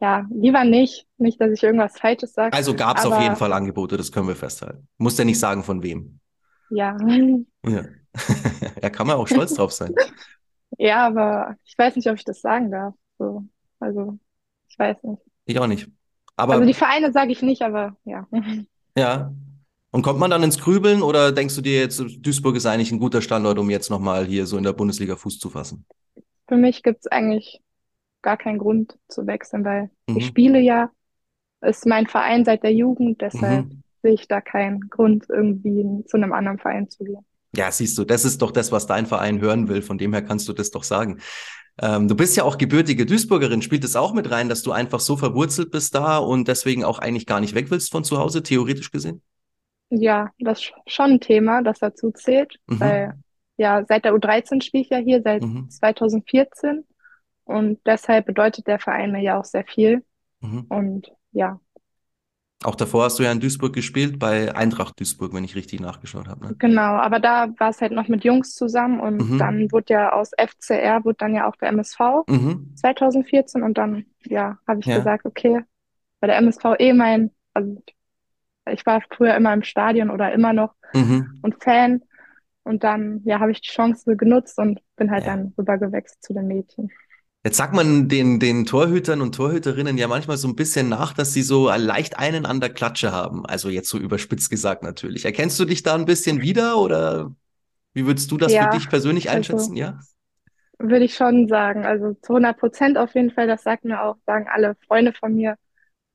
ja, 0.00 0.26
lieber 0.30 0.64
nicht. 0.64 1.06
Nicht, 1.18 1.40
dass 1.40 1.52
ich 1.52 1.62
irgendwas 1.62 1.98
Falsches 1.98 2.32
sage. 2.32 2.54
Also 2.54 2.74
gab 2.74 2.98
es 2.98 3.06
auf 3.06 3.20
jeden 3.20 3.36
Fall 3.36 3.52
Angebote, 3.52 3.96
das 3.96 4.10
können 4.10 4.28
wir 4.28 4.36
festhalten. 4.36 4.88
Muss 4.96 5.18
ja 5.18 5.24
nicht 5.24 5.38
sagen, 5.38 5.62
von 5.62 5.82
wem. 5.82 6.18
Ja. 6.70 6.96
Ja. 7.66 7.84
ja, 8.82 8.90
kann 8.90 9.06
man 9.06 9.16
auch 9.16 9.28
stolz 9.28 9.54
drauf 9.54 9.72
sein. 9.72 9.94
Ja, 10.78 11.08
aber 11.08 11.56
ich 11.64 11.76
weiß 11.76 11.96
nicht, 11.96 12.08
ob 12.08 12.14
ich 12.14 12.24
das 12.24 12.40
sagen 12.40 12.70
darf. 12.70 12.94
So, 13.18 13.44
also, 13.80 14.18
ich 14.68 14.78
weiß 14.78 15.02
nicht. 15.02 15.20
Ich 15.44 15.58
auch 15.58 15.66
nicht. 15.66 15.90
Aber, 16.36 16.54
also 16.54 16.64
die 16.64 16.74
Vereine 16.74 17.12
sage 17.12 17.32
ich 17.32 17.42
nicht, 17.42 17.60
aber 17.60 17.96
ja. 18.04 18.26
Ja. 18.96 19.32
Und 19.90 20.02
kommt 20.02 20.20
man 20.20 20.30
dann 20.30 20.44
ins 20.44 20.58
Grübeln 20.58 21.02
oder 21.02 21.32
denkst 21.32 21.56
du 21.56 21.60
dir 21.60 21.80
jetzt, 21.80 22.02
Duisburg 22.20 22.56
ist 22.56 22.64
eigentlich 22.66 22.92
ein 22.92 23.00
guter 23.00 23.20
Standort, 23.20 23.58
um 23.58 23.68
jetzt 23.68 23.90
nochmal 23.90 24.24
hier 24.24 24.46
so 24.46 24.56
in 24.56 24.62
der 24.62 24.72
Bundesliga 24.72 25.16
Fuß 25.16 25.38
zu 25.38 25.50
fassen? 25.50 25.84
Für 26.48 26.56
mich 26.56 26.82
gibt 26.82 27.00
es 27.00 27.06
eigentlich 27.08 27.60
gar 28.22 28.36
keinen 28.36 28.58
Grund 28.58 28.98
zu 29.08 29.26
wechseln, 29.26 29.64
weil 29.64 29.90
mhm. 30.08 30.16
ich 30.16 30.26
spiele 30.26 30.60
ja, 30.60 30.90
ist 31.60 31.86
mein 31.86 32.06
Verein 32.06 32.44
seit 32.44 32.62
der 32.62 32.72
Jugend, 32.72 33.20
deshalb 33.20 33.66
mhm. 33.66 33.82
sehe 34.02 34.14
ich 34.14 34.28
da 34.28 34.40
keinen 34.40 34.88
Grund, 34.88 35.26
irgendwie 35.28 36.04
zu 36.06 36.16
einem 36.16 36.32
anderen 36.32 36.58
Verein 36.58 36.88
zu 36.88 37.04
gehen. 37.04 37.24
Ja, 37.56 37.70
siehst 37.70 37.98
du, 37.98 38.04
das 38.04 38.24
ist 38.24 38.42
doch 38.42 38.52
das, 38.52 38.70
was 38.70 38.86
dein 38.86 39.06
Verein 39.06 39.40
hören 39.40 39.68
will. 39.68 39.82
Von 39.82 39.98
dem 39.98 40.12
her 40.12 40.22
kannst 40.22 40.48
du 40.48 40.52
das 40.52 40.70
doch 40.70 40.84
sagen. 40.84 41.18
Ähm, 41.82 42.06
du 42.06 42.14
bist 42.14 42.36
ja 42.36 42.44
auch 42.44 42.58
gebürtige 42.58 43.06
Duisburgerin. 43.06 43.62
Spielt 43.62 43.84
es 43.84 43.96
auch 43.96 44.12
mit 44.12 44.30
rein, 44.30 44.48
dass 44.48 44.62
du 44.62 44.70
einfach 44.72 45.00
so 45.00 45.16
verwurzelt 45.16 45.70
bist 45.70 45.94
da 45.94 46.18
und 46.18 46.46
deswegen 46.46 46.84
auch 46.84 46.98
eigentlich 46.98 47.26
gar 47.26 47.40
nicht 47.40 47.54
weg 47.54 47.70
willst 47.70 47.90
von 47.90 48.04
zu 48.04 48.18
Hause, 48.18 48.42
theoretisch 48.42 48.92
gesehen? 48.92 49.22
Ja, 49.88 50.30
das 50.38 50.60
ist 50.60 50.72
schon 50.86 51.12
ein 51.12 51.20
Thema, 51.20 51.62
das 51.62 51.80
dazu 51.80 52.12
zählt. 52.12 52.56
Mhm. 52.68 52.80
Weil 52.80 53.14
ja, 53.56 53.84
seit 53.86 54.04
der 54.04 54.14
U13 54.14 54.62
spiele 54.62 54.84
ich 54.84 54.90
ja 54.90 54.98
hier, 54.98 55.20
seit 55.22 55.42
mhm. 55.42 55.68
2014. 55.68 56.84
Und 57.50 57.80
deshalb 57.84 58.26
bedeutet 58.26 58.68
der 58.68 58.78
Verein 58.78 59.10
mir 59.10 59.20
ja 59.20 59.40
auch 59.40 59.44
sehr 59.44 59.64
viel. 59.64 60.04
Mhm. 60.40 60.66
Und 60.68 61.12
ja. 61.32 61.58
Auch 62.62 62.76
davor 62.76 63.04
hast 63.04 63.18
du 63.18 63.22
ja 63.24 63.32
in 63.32 63.40
Duisburg 63.40 63.72
gespielt, 63.72 64.18
bei 64.18 64.54
Eintracht 64.54 65.00
Duisburg, 65.00 65.34
wenn 65.34 65.44
ich 65.44 65.56
richtig 65.56 65.80
nachgeschaut 65.80 66.28
habe. 66.28 66.46
Ne? 66.46 66.54
Genau, 66.58 66.92
aber 66.96 67.18
da 67.18 67.48
war 67.58 67.70
es 67.70 67.80
halt 67.80 67.90
noch 67.90 68.06
mit 68.06 68.22
Jungs 68.22 68.54
zusammen 68.54 69.00
und 69.00 69.30
mhm. 69.30 69.38
dann 69.38 69.72
wurde 69.72 69.94
ja 69.94 70.12
aus 70.12 70.30
FCR, 70.36 71.04
wurde 71.04 71.16
dann 71.18 71.34
ja 71.34 71.48
auch 71.48 71.56
der 71.56 71.70
MSV 71.70 71.98
mhm. 72.28 72.72
2014 72.76 73.62
und 73.62 73.78
dann, 73.78 74.04
ja, 74.26 74.58
habe 74.68 74.80
ich 74.80 74.86
ja. 74.86 74.98
gesagt, 74.98 75.24
okay, 75.24 75.62
bei 76.20 76.26
der 76.26 76.36
MSV 76.36 76.64
eh 76.78 76.92
mein, 76.92 77.30
also 77.54 77.82
ich 78.70 78.84
war 78.86 79.02
früher 79.10 79.34
immer 79.34 79.54
im 79.54 79.62
Stadion 79.62 80.10
oder 80.10 80.32
immer 80.32 80.52
noch 80.52 80.74
mhm. 80.92 81.40
und 81.42 81.64
Fan 81.64 82.02
und 82.62 82.84
dann, 82.84 83.22
ja, 83.24 83.40
habe 83.40 83.52
ich 83.52 83.62
die 83.62 83.70
Chance 83.70 84.16
genutzt 84.16 84.58
und 84.58 84.80
bin 84.96 85.10
halt 85.10 85.24
ja. 85.24 85.34
dann 85.34 85.54
rübergewechselt 85.56 86.22
zu 86.22 86.34
den 86.34 86.46
Mädchen. 86.46 86.90
Jetzt 87.42 87.56
sagt 87.56 87.72
man 87.72 88.08
den, 88.08 88.38
den 88.38 88.66
Torhütern 88.66 89.22
und 89.22 89.34
Torhüterinnen 89.34 89.96
ja 89.96 90.08
manchmal 90.08 90.36
so 90.36 90.46
ein 90.46 90.56
bisschen 90.56 90.90
nach, 90.90 91.14
dass 91.14 91.32
sie 91.32 91.42
so 91.42 91.70
leicht 91.70 92.18
einen 92.18 92.44
an 92.44 92.60
der 92.60 92.68
Klatsche 92.68 93.12
haben. 93.12 93.46
Also 93.46 93.70
jetzt 93.70 93.88
so 93.88 93.96
überspitzt 93.96 94.50
gesagt 94.50 94.82
natürlich. 94.82 95.24
Erkennst 95.24 95.58
du 95.58 95.64
dich 95.64 95.82
da 95.82 95.94
ein 95.94 96.04
bisschen 96.04 96.42
wieder 96.42 96.76
oder 96.76 97.34
wie 97.94 98.06
würdest 98.06 98.30
du 98.30 98.36
das 98.36 98.52
ja, 98.52 98.64
für 98.64 98.76
dich 98.76 98.90
persönlich 98.90 99.30
also 99.30 99.36
einschätzen? 99.38 99.70
Also, 99.70 99.74
ja. 99.74 99.98
Würde 100.78 101.04
ich 101.06 101.14
schon 101.14 101.48
sagen. 101.48 101.86
Also 101.86 102.12
zu 102.20 102.34
100 102.34 102.58
Prozent 102.58 102.98
auf 102.98 103.14
jeden 103.14 103.30
Fall. 103.30 103.46
Das 103.46 103.62
sagt 103.62 103.84
mir 103.84 104.02
auch, 104.02 104.16
sagen 104.26 104.46
alle 104.52 104.76
Freunde 104.86 105.14
von 105.14 105.34
mir, 105.34 105.56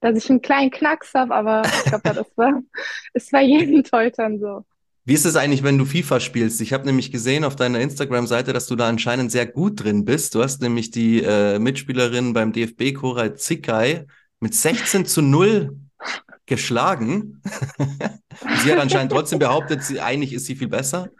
dass 0.01 0.15
ich 0.15 0.29
einen 0.29 0.43
kleinen 0.43 0.69
Knacks 0.69 1.15
habe, 1.15 1.33
aber 1.33 1.63
ich 1.65 1.85
glaube, 1.85 2.13
das 2.13 2.37
war, 2.37 2.61
ist 3.13 3.31
bei 3.31 3.41
jedem 3.41 3.83
Torhütern 3.83 4.39
so. 4.39 4.63
Wie 5.07 5.13
ist 5.13 5.25
es 5.25 5.35
eigentlich, 5.35 5.61
wenn 5.61 5.77
du 5.77 5.85
FIFA 5.85 6.19
spielst? 6.19 6.61
Ich 6.61 6.73
habe 6.73 6.85
nämlich 6.85 7.11
gesehen 7.11 7.43
auf 7.43 7.55
deiner 7.55 7.79
Instagram-Seite, 7.79 8.53
dass 8.53 8.65
du 8.65 8.75
da 8.75 8.89
anscheinend 8.89 9.31
sehr 9.31 9.45
gut 9.45 9.83
drin 9.83 10.03
bist. 10.03 10.33
Du 10.33 10.41
hast 10.41 10.63
nämlich 10.63 10.89
die 10.89 11.21
äh, 11.21 11.59
Mitspielerin 11.59 12.33
beim 12.33 12.51
DFB, 12.51 12.95
Koray 12.95 13.35
Zikai, 13.35 14.07
mit 14.39 14.55
16 14.55 15.05
zu 15.05 15.21
0 15.21 15.77
geschlagen. 16.47 17.39
sie 18.63 18.71
hat 18.71 18.79
anscheinend 18.79 19.11
trotzdem 19.11 19.37
behauptet, 19.37 19.83
sie, 19.83 20.01
eigentlich 20.01 20.33
ist 20.33 20.47
sie 20.47 20.55
viel 20.55 20.69
besser. 20.69 21.11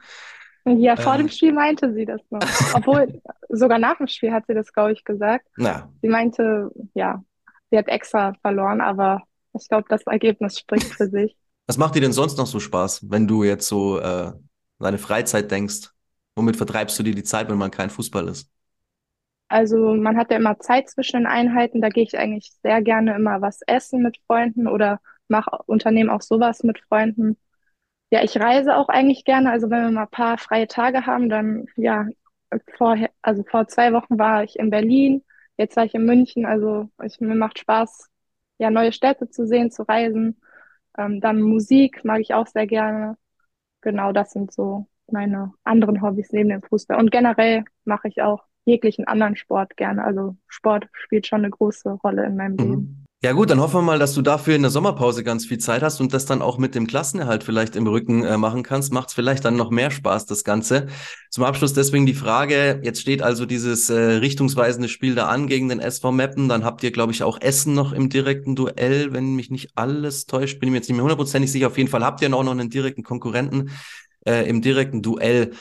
Ja, 0.65 0.95
vor 0.95 1.13
ähm, 1.13 1.19
dem 1.19 1.29
Spiel 1.29 1.53
meinte 1.53 1.93
sie 1.93 2.05
das 2.05 2.21
noch. 2.31 2.41
Obwohl, 2.73 3.21
sogar 3.49 3.77
nach 3.77 3.97
dem 3.97 4.07
Spiel 4.07 4.31
hat 4.31 4.47
sie 4.47 4.55
das, 4.55 4.73
glaube 4.73 4.93
ich, 4.93 5.03
gesagt. 5.03 5.45
Na. 5.57 5.91
Sie 6.01 6.07
meinte, 6.07 6.71
ja, 6.95 7.23
sie 7.69 7.77
hat 7.77 7.87
extra 7.87 8.33
verloren, 8.41 8.81
aber 8.81 9.21
ich 9.53 9.69
glaube, 9.69 9.85
das 9.89 10.01
Ergebnis 10.07 10.57
spricht 10.57 10.87
für 10.87 11.07
sich. 11.07 11.37
Was 11.67 11.77
macht 11.77 11.95
dir 11.95 12.01
denn 12.01 12.13
sonst 12.13 12.37
noch 12.37 12.47
so 12.47 12.59
Spaß, 12.59 13.09
wenn 13.09 13.27
du 13.27 13.43
jetzt 13.43 13.67
so 13.67 13.99
äh, 13.99 14.33
deine 14.79 14.97
Freizeit 14.97 15.49
denkst? 15.51 15.89
Womit 16.35 16.57
vertreibst 16.57 16.97
du 16.99 17.03
dir 17.03 17.15
die 17.15 17.23
Zeit, 17.23 17.49
wenn 17.49 17.57
man 17.57 17.71
kein 17.71 17.89
Fußball 17.89 18.27
ist? 18.27 18.49
Also 19.47 19.93
man 19.95 20.17
hat 20.17 20.31
ja 20.31 20.37
immer 20.37 20.59
Zeit 20.59 20.89
zwischen 20.89 21.17
den 21.17 21.27
Einheiten. 21.27 21.81
Da 21.81 21.89
gehe 21.89 22.03
ich 22.03 22.17
eigentlich 22.17 22.51
sehr 22.63 22.81
gerne 22.81 23.15
immer 23.15 23.41
was 23.41 23.61
essen 23.67 24.01
mit 24.01 24.17
Freunden 24.27 24.67
oder 24.67 24.99
mache 25.27 25.51
unternehme 25.67 26.13
auch 26.13 26.21
sowas 26.21 26.63
mit 26.63 26.79
Freunden. 26.87 27.37
Ja, 28.11 28.23
ich 28.23 28.37
reise 28.39 28.75
auch 28.77 28.89
eigentlich 28.89 29.25
gerne. 29.25 29.51
Also 29.51 29.69
wenn 29.69 29.83
wir 29.83 29.91
mal 29.91 30.03
ein 30.03 30.09
paar 30.11 30.37
freie 30.37 30.67
Tage 30.67 31.05
haben, 31.07 31.29
dann 31.29 31.67
ja, 31.77 32.07
vorher, 32.77 33.11
also 33.21 33.43
vor 33.43 33.67
zwei 33.67 33.93
Wochen 33.93 34.19
war 34.19 34.43
ich 34.43 34.57
in 34.59 34.69
Berlin, 34.71 35.23
jetzt 35.57 35.77
war 35.77 35.85
ich 35.85 35.95
in 35.95 36.05
München. 36.05 36.45
Also 36.45 36.89
ich, 37.03 37.19
mir 37.21 37.35
macht 37.35 37.59
Spaß, 37.59 38.09
ja, 38.59 38.71
neue 38.71 38.91
Städte 38.93 39.29
zu 39.29 39.47
sehen, 39.47 39.71
zu 39.71 39.83
reisen. 39.83 40.39
Ähm, 40.97 41.21
dann 41.21 41.41
Musik 41.41 42.03
mag 42.03 42.21
ich 42.21 42.33
auch 42.33 42.47
sehr 42.47 42.67
gerne. 42.67 43.17
Genau, 43.81 44.11
das 44.11 44.31
sind 44.31 44.51
so 44.51 44.87
meine 45.11 45.53
anderen 45.63 46.01
Hobbys 46.01 46.31
neben 46.31 46.49
dem 46.49 46.61
Fußball. 46.61 46.97
Und 46.97 47.11
generell 47.11 47.63
mache 47.83 48.07
ich 48.07 48.21
auch 48.21 48.43
jeglichen 48.65 49.05
anderen 49.05 49.35
Sport 49.35 49.77
gerne. 49.77 50.03
Also 50.03 50.35
Sport 50.47 50.87
spielt 50.93 51.27
schon 51.27 51.41
eine 51.41 51.51
große 51.51 51.91
Rolle 51.91 52.25
in 52.25 52.35
meinem 52.35 52.53
mhm. 52.53 52.57
Leben. 52.57 53.04
Ja 53.23 53.31
gut, 53.31 53.49
dann 53.49 53.59
hoffen 53.59 53.77
wir 53.77 53.81
mal, 53.81 53.97
dass 53.97 54.13
du 54.13 54.21
dafür 54.21 54.55
in 54.55 54.61
der 54.61 54.69
Sommerpause 54.69 55.23
ganz 55.23 55.47
viel 55.47 55.57
Zeit 55.57 55.81
hast 55.81 55.99
und 55.99 56.13
das 56.13 56.25
dann 56.25 56.43
auch 56.43 56.59
mit 56.59 56.75
dem 56.75 56.85
Klassenerhalt 56.85 57.43
vielleicht 57.43 57.75
im 57.75 57.87
Rücken 57.87 58.23
äh, 58.23 58.37
machen 58.37 58.61
kannst. 58.61 58.93
Macht 58.93 59.09
es 59.09 59.15
vielleicht 59.15 59.43
dann 59.45 59.55
noch 59.55 59.71
mehr 59.71 59.89
Spaß, 59.89 60.27
das 60.27 60.43
Ganze. 60.43 60.87
Zum 61.31 61.43
Abschluss 61.43 61.73
deswegen 61.73 62.05
die 62.05 62.13
Frage, 62.13 62.81
jetzt 62.83 63.01
steht 63.01 63.23
also 63.23 63.47
dieses 63.47 63.89
äh, 63.89 63.95
richtungsweisende 63.95 64.89
Spiel 64.89 65.15
da 65.15 65.27
an 65.27 65.47
gegen 65.47 65.69
den 65.69 65.79
SV 65.79 66.11
Meppen. 66.11 66.49
Dann 66.49 66.63
habt 66.63 66.83
ihr, 66.83 66.91
glaube 66.91 67.13
ich, 67.13 67.23
auch 67.23 67.41
Essen 67.41 67.73
noch 67.73 67.93
im 67.93 68.09
direkten 68.09 68.55
Duell, 68.55 69.11
wenn 69.11 69.33
mich 69.33 69.49
nicht 69.49 69.71
alles 69.73 70.27
täuscht. 70.27 70.59
Bin 70.59 70.67
ich 70.67 70.71
mir 70.71 70.77
jetzt 70.77 70.89
nicht 70.89 70.97
mehr 70.97 71.03
hundertprozentig 71.03 71.51
sicher. 71.51 71.67
Auf 71.67 71.77
jeden 71.79 71.89
Fall 71.89 72.03
habt 72.03 72.21
ihr 72.21 72.31
auch 72.31 72.43
noch 72.43 72.51
einen 72.51 72.69
direkten 72.69 73.01
Konkurrenten 73.01 73.71
äh, 74.27 74.47
im 74.47 74.61
direkten 74.61 75.01
Duell. 75.01 75.53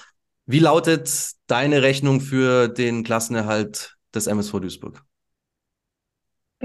Wie 0.44 0.58
lautet 0.58 1.30
deine 1.46 1.80
Rechnung 1.80 2.20
für 2.20 2.68
den 2.68 3.04
Klassenerhalt 3.04 3.96
des 4.14 4.26
MSV 4.26 4.60
Duisburg? 4.60 5.02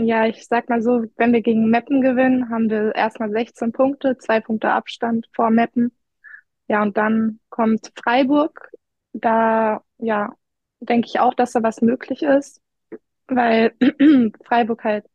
Ja, 0.05 0.25
ich 0.25 0.47
sag 0.47 0.69
mal 0.69 0.81
so, 0.81 1.05
wenn 1.17 1.33
wir 1.33 1.41
gegen 1.41 1.69
Meppen 1.69 2.01
gewinnen, 2.01 2.49
haben 2.49 2.69
wir 2.69 2.95
erstmal 2.95 3.31
16 3.31 3.71
Punkte, 3.71 4.17
zwei 4.17 4.39
Punkte 4.39 4.71
Abstand 4.71 5.27
vor 5.33 5.49
Meppen. 5.49 5.91
Ja, 6.67 6.81
und 6.83 6.97
dann 6.97 7.39
kommt 7.49 7.91
Freiburg. 7.95 8.69
Da, 9.13 9.81
ja, 9.97 10.33
denke 10.79 11.07
ich 11.07 11.19
auch, 11.19 11.33
dass 11.33 11.51
da 11.53 11.63
was 11.63 11.81
möglich 11.81 12.21
ist, 12.21 12.61
weil 13.27 13.73
Freiburg 14.45 14.83
halt 14.83 15.05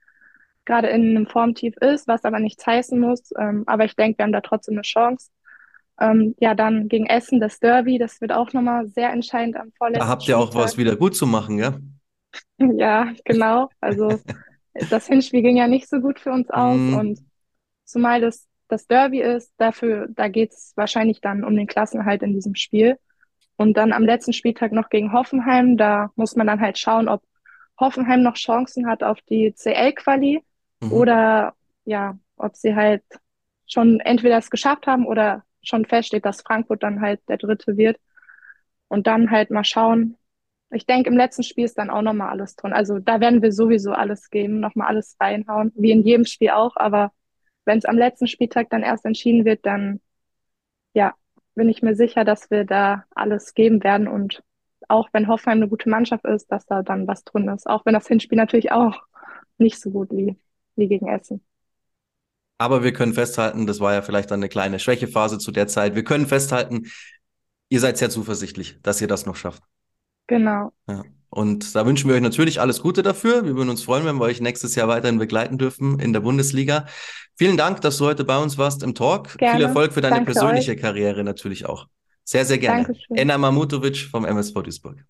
gerade 0.64 0.88
in 0.88 1.16
einem 1.16 1.26
Formtief 1.26 1.76
ist, 1.78 2.08
was 2.08 2.24
aber 2.24 2.40
nichts 2.40 2.66
heißen 2.66 2.98
muss. 2.98 3.30
Ähm, 3.38 3.64
aber 3.66 3.84
ich 3.84 3.96
denke, 3.96 4.18
wir 4.18 4.24
haben 4.24 4.32
da 4.32 4.40
trotzdem 4.40 4.74
eine 4.74 4.82
Chance. 4.82 5.30
Ähm, 6.00 6.34
ja, 6.40 6.54
dann 6.54 6.88
gegen 6.88 7.06
Essen 7.06 7.38
das 7.40 7.60
Derby, 7.60 7.98
das 7.98 8.20
wird 8.20 8.32
auch 8.32 8.52
nochmal 8.52 8.88
sehr 8.88 9.10
entscheidend 9.10 9.56
am 9.56 9.70
vorletzten 9.78 10.00
Da 10.00 10.08
habt 10.08 10.26
ihr 10.26 10.38
auch 10.38 10.54
was 10.54 10.76
wieder 10.76 10.96
gut 10.96 11.14
zu 11.14 11.26
machen, 11.26 11.58
ja? 11.58 11.78
Ja, 12.58 13.12
genau. 13.24 13.68
Also 13.80 14.08
das 14.90 15.06
Hinspiel 15.06 15.42
ging 15.42 15.56
ja 15.56 15.68
nicht 15.68 15.88
so 15.88 16.00
gut 16.00 16.18
für 16.18 16.32
uns 16.32 16.50
aus 16.50 16.76
mm. 16.76 16.94
und 16.94 17.20
zumal 17.84 18.20
das 18.20 18.48
das 18.68 18.86
Derby 18.86 19.20
ist, 19.20 19.52
dafür, 19.56 20.08
da 20.10 20.28
geht 20.28 20.52
es 20.52 20.72
wahrscheinlich 20.76 21.20
dann 21.20 21.44
um 21.44 21.56
den 21.56 21.66
Klassenhalt 21.66 22.22
in 22.22 22.32
diesem 22.32 22.54
Spiel. 22.54 22.98
Und 23.56 23.76
dann 23.76 23.92
am 23.92 24.04
letzten 24.04 24.32
Spieltag 24.32 24.72
noch 24.72 24.88
gegen 24.88 25.12
Hoffenheim, 25.12 25.76
da 25.76 26.10
muss 26.16 26.34
man 26.34 26.46
dann 26.46 26.60
halt 26.60 26.78
schauen, 26.78 27.08
ob 27.08 27.22
Hoffenheim 27.78 28.22
noch 28.22 28.34
Chancen 28.34 28.86
hat 28.86 29.02
auf 29.02 29.20
die 29.22 29.54
CL-Quali 29.54 30.42
mhm. 30.80 30.92
oder 30.92 31.54
ja, 31.84 32.18
ob 32.36 32.56
sie 32.56 32.74
halt 32.74 33.02
schon 33.66 34.00
entweder 34.00 34.38
es 34.38 34.50
geschafft 34.50 34.86
haben 34.86 35.06
oder 35.06 35.44
schon 35.62 35.84
feststeht, 35.84 36.24
dass 36.24 36.42
Frankfurt 36.42 36.82
dann 36.82 37.00
halt 37.00 37.20
der 37.28 37.38
Dritte 37.38 37.76
wird. 37.76 37.98
Und 38.88 39.06
dann 39.06 39.30
halt 39.30 39.50
mal 39.50 39.64
schauen. 39.64 40.16
Ich 40.74 40.86
denke, 40.86 41.08
im 41.08 41.16
letzten 41.16 41.42
Spiel 41.42 41.64
ist 41.64 41.78
dann 41.78 41.90
auch 41.90 42.02
nochmal 42.02 42.30
alles 42.30 42.56
drin. 42.56 42.72
Also 42.72 42.98
da 42.98 43.20
werden 43.20 43.42
wir 43.42 43.52
sowieso 43.52 43.92
alles 43.92 44.30
geben, 44.30 44.60
nochmal 44.60 44.88
alles 44.88 45.16
reinhauen, 45.20 45.72
wie 45.76 45.92
in 45.92 46.02
jedem 46.02 46.24
Spiel 46.24 46.50
auch. 46.50 46.76
Aber 46.76 47.12
wenn 47.64 47.78
es 47.78 47.84
am 47.84 47.96
letzten 47.96 48.26
Spieltag 48.26 48.70
dann 48.70 48.82
erst 48.82 49.04
entschieden 49.04 49.44
wird, 49.44 49.64
dann 49.64 50.00
ja, 50.94 51.14
bin 51.54 51.68
ich 51.68 51.82
mir 51.82 51.94
sicher, 51.94 52.24
dass 52.24 52.50
wir 52.50 52.64
da 52.64 53.04
alles 53.14 53.54
geben 53.54 53.82
werden 53.84 54.08
und 54.08 54.42
auch 54.88 55.08
wenn 55.12 55.28
Hoffenheim 55.28 55.58
eine 55.58 55.68
gute 55.68 55.88
Mannschaft 55.88 56.24
ist, 56.24 56.50
dass 56.50 56.66
da 56.66 56.82
dann 56.82 57.06
was 57.06 57.24
drin 57.24 57.48
ist. 57.48 57.66
Auch 57.66 57.86
wenn 57.86 57.94
das 57.94 58.06
Hinspiel 58.06 58.36
natürlich 58.36 58.72
auch 58.72 59.02
nicht 59.58 59.80
so 59.80 59.90
gut 59.90 60.10
wie, 60.10 60.36
wie 60.76 60.88
gegen 60.88 61.08
Essen. 61.08 61.42
Aber 62.58 62.82
wir 62.82 62.92
können 62.92 63.14
festhalten, 63.14 63.66
das 63.66 63.80
war 63.80 63.94
ja 63.94 64.02
vielleicht 64.02 64.30
dann 64.30 64.40
eine 64.40 64.48
kleine 64.48 64.78
Schwächephase 64.78 65.38
zu 65.38 65.52
der 65.52 65.66
Zeit. 65.66 65.94
Wir 65.94 66.04
können 66.04 66.26
festhalten, 66.26 66.86
ihr 67.68 67.80
seid 67.80 67.98
sehr 67.98 68.10
zuversichtlich, 68.10 68.78
dass 68.82 69.00
ihr 69.00 69.08
das 69.08 69.26
noch 69.26 69.36
schafft. 69.36 69.62
Genau. 70.26 70.72
Ja. 70.88 71.02
Und 71.30 71.74
da 71.74 71.84
wünschen 71.84 72.08
wir 72.08 72.14
euch 72.14 72.22
natürlich 72.22 72.60
alles 72.60 72.80
Gute 72.80 73.02
dafür. 73.02 73.44
Wir 73.44 73.56
würden 73.56 73.68
uns 73.68 73.82
freuen, 73.82 74.04
wenn 74.04 74.16
wir 74.16 74.24
euch 74.24 74.40
nächstes 74.40 74.76
Jahr 74.76 74.86
weiterhin 74.86 75.18
begleiten 75.18 75.58
dürfen 75.58 75.98
in 75.98 76.12
der 76.12 76.20
Bundesliga. 76.20 76.86
Vielen 77.36 77.56
Dank, 77.56 77.80
dass 77.80 77.98
du 77.98 78.04
heute 78.04 78.22
bei 78.24 78.38
uns 78.38 78.56
warst 78.56 78.84
im 78.84 78.94
Talk. 78.94 79.36
Gerne. 79.38 79.56
Viel 79.56 79.66
Erfolg 79.66 79.92
für 79.92 80.00
deine 80.00 80.16
Danke 80.16 80.32
persönliche 80.32 80.72
euch. 80.72 80.80
Karriere 80.80 81.24
natürlich 81.24 81.66
auch. 81.66 81.88
Sehr, 82.22 82.44
sehr 82.44 82.58
gerne. 82.58 82.84
Dankeschön. 82.84 83.16
Enna 83.16 83.36
Mamutovic 83.36 83.96
vom 84.10 84.24
MSV 84.24 84.54
Duisburg. 84.62 85.04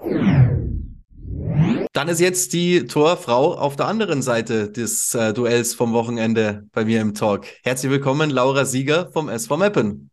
Dann 1.93 2.09
ist 2.09 2.21
jetzt 2.21 2.55
die 2.55 2.87
Torfrau 2.87 3.55
auf 3.55 3.77
der 3.77 3.87
anderen 3.87 4.23
Seite 4.23 4.71
des 4.71 5.15
äh, 5.15 5.33
Duells 5.33 5.75
vom 5.75 5.93
Wochenende 5.93 6.67
bei 6.73 6.85
mir 6.85 7.01
im 7.03 7.15
Talk. 7.15 7.47
Herzlich 7.63 7.93
willkommen, 7.93 8.31
Laura 8.31 8.65
Sieger 8.65 9.11
vom 9.13 9.29
SV 9.29 9.59
Meppen. 9.59 10.11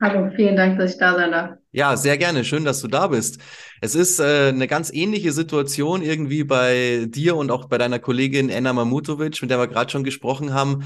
Hallo, 0.00 0.30
vielen 0.36 0.56
Dank, 0.56 0.78
dass 0.78 0.92
ich 0.92 0.98
da 0.98 1.14
sein 1.14 1.30
darf. 1.30 1.56
Ja, 1.72 1.96
sehr 1.96 2.18
gerne. 2.18 2.44
Schön, 2.44 2.64
dass 2.64 2.80
du 2.80 2.88
da 2.88 3.08
bist. 3.08 3.40
Es 3.80 3.94
ist 3.94 4.20
äh, 4.20 4.48
eine 4.48 4.66
ganz 4.66 4.92
ähnliche 4.92 5.32
Situation 5.32 6.02
irgendwie 6.02 6.44
bei 6.44 7.06
dir 7.08 7.36
und 7.36 7.50
auch 7.50 7.66
bei 7.66 7.78
deiner 7.78 7.98
Kollegin 7.98 8.48
Enna 8.48 8.72
Mamutovic, 8.72 9.40
mit 9.40 9.50
der 9.50 9.58
wir 9.58 9.66
gerade 9.66 9.90
schon 9.90 10.04
gesprochen 10.04 10.54
haben 10.54 10.84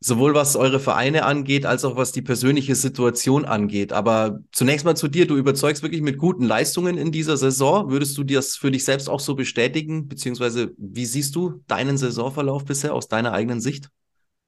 sowohl 0.00 0.34
was 0.34 0.54
eure 0.54 0.78
Vereine 0.78 1.24
angeht, 1.24 1.66
als 1.66 1.84
auch 1.84 1.96
was 1.96 2.12
die 2.12 2.22
persönliche 2.22 2.74
Situation 2.74 3.44
angeht. 3.44 3.92
Aber 3.92 4.40
zunächst 4.52 4.84
mal 4.84 4.96
zu 4.96 5.08
dir, 5.08 5.26
du 5.26 5.36
überzeugst 5.36 5.82
wirklich 5.82 6.02
mit 6.02 6.18
guten 6.18 6.44
Leistungen 6.44 6.96
in 6.96 7.10
dieser 7.10 7.36
Saison. 7.36 7.90
Würdest 7.90 8.16
du 8.16 8.24
das 8.24 8.56
für 8.56 8.70
dich 8.70 8.84
selbst 8.84 9.08
auch 9.08 9.20
so 9.20 9.34
bestätigen? 9.34 10.06
Beziehungsweise 10.06 10.72
wie 10.78 11.06
siehst 11.06 11.34
du 11.34 11.62
deinen 11.66 11.98
Saisonverlauf 11.98 12.64
bisher 12.64 12.94
aus 12.94 13.08
deiner 13.08 13.32
eigenen 13.32 13.60
Sicht? 13.60 13.90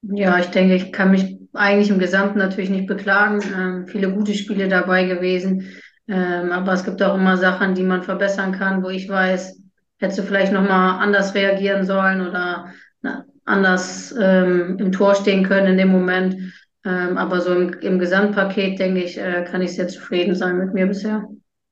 Ja, 0.03 0.39
ich 0.39 0.47
denke, 0.47 0.75
ich 0.75 0.91
kann 0.91 1.11
mich 1.11 1.37
eigentlich 1.53 1.89
im 1.89 1.99
Gesamten 1.99 2.37
natürlich 2.37 2.69
nicht 2.69 2.87
beklagen. 2.87 3.41
Ähm, 3.55 3.87
viele 3.87 4.11
gute 4.11 4.33
Spiele 4.33 4.67
dabei 4.67 5.05
gewesen. 5.05 5.67
Ähm, 6.07 6.51
aber 6.51 6.73
es 6.73 6.83
gibt 6.83 7.01
auch 7.01 7.15
immer 7.15 7.37
Sachen, 7.37 7.75
die 7.75 7.83
man 7.83 8.03
verbessern 8.03 8.51
kann, 8.51 8.83
wo 8.83 8.89
ich 8.89 9.07
weiß, 9.07 9.59
hättest 9.99 10.19
du 10.19 10.23
vielleicht 10.23 10.51
nochmal 10.51 10.99
anders 10.99 11.35
reagieren 11.35 11.85
sollen 11.85 12.27
oder 12.27 12.73
na, 13.01 13.25
anders 13.45 14.13
ähm, 14.19 14.77
im 14.79 14.91
Tor 14.91 15.15
stehen 15.15 15.43
können 15.47 15.67
in 15.67 15.77
dem 15.77 15.89
Moment. 15.89 16.35
Ähm, 16.83 17.17
aber 17.17 17.41
so 17.41 17.53
im, 17.53 17.73
im 17.81 17.99
Gesamtpaket, 17.99 18.79
denke 18.79 19.03
ich, 19.03 19.17
äh, 19.17 19.45
kann 19.49 19.61
ich 19.61 19.75
sehr 19.75 19.87
zufrieden 19.87 20.35
sein 20.35 20.57
mit 20.57 20.73
mir 20.73 20.87
bisher. 20.87 21.27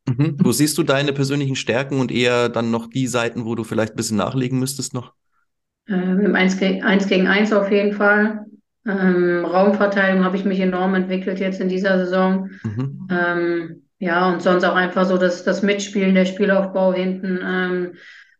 Mhm. 0.08 0.38
Wo 0.40 0.52
siehst 0.52 0.78
du 0.78 0.84
deine 0.84 1.14
persönlichen 1.14 1.56
Stärken 1.56 2.00
und 2.00 2.12
eher 2.12 2.50
dann 2.50 2.72
noch 2.72 2.88
die 2.88 3.08
Seiten, 3.08 3.46
wo 3.46 3.56
du 3.56 3.64
vielleicht 3.64 3.94
ein 3.94 3.98
bisschen 3.98 4.18
nachlegen 4.18 4.60
müsstest 4.60 4.94
noch? 4.94 5.14
Ähm, 5.88 6.20
Im 6.20 6.36
1 6.36 6.58
gegen 6.58 6.84
1, 6.84 7.08
gegen 7.08 7.28
1 7.28 7.52
auf 7.54 7.72
jeden 7.72 7.94
Fall. 7.94 8.46
Ähm, 8.90 9.46
Raumverteilung 9.46 10.24
habe 10.24 10.38
ich 10.38 10.46
mich 10.46 10.60
enorm 10.60 10.96
entwickelt 10.96 11.40
jetzt 11.40 11.62
in 11.62 11.70
dieser 11.70 11.98
Saison. 12.00 12.50
Mhm. 12.64 13.08
Ähm, 13.12 13.82
ja, 14.00 14.30
und 14.30 14.42
sonst 14.42 14.64
auch 14.64 14.76
einfach 14.76 15.06
so 15.06 15.18
das, 15.18 15.44
das 15.44 15.62
Mitspielen, 15.62 16.16
der 16.16 16.26
Spielaufbau 16.26 16.94
hinten. 16.94 17.40
Ähm, 17.44 17.94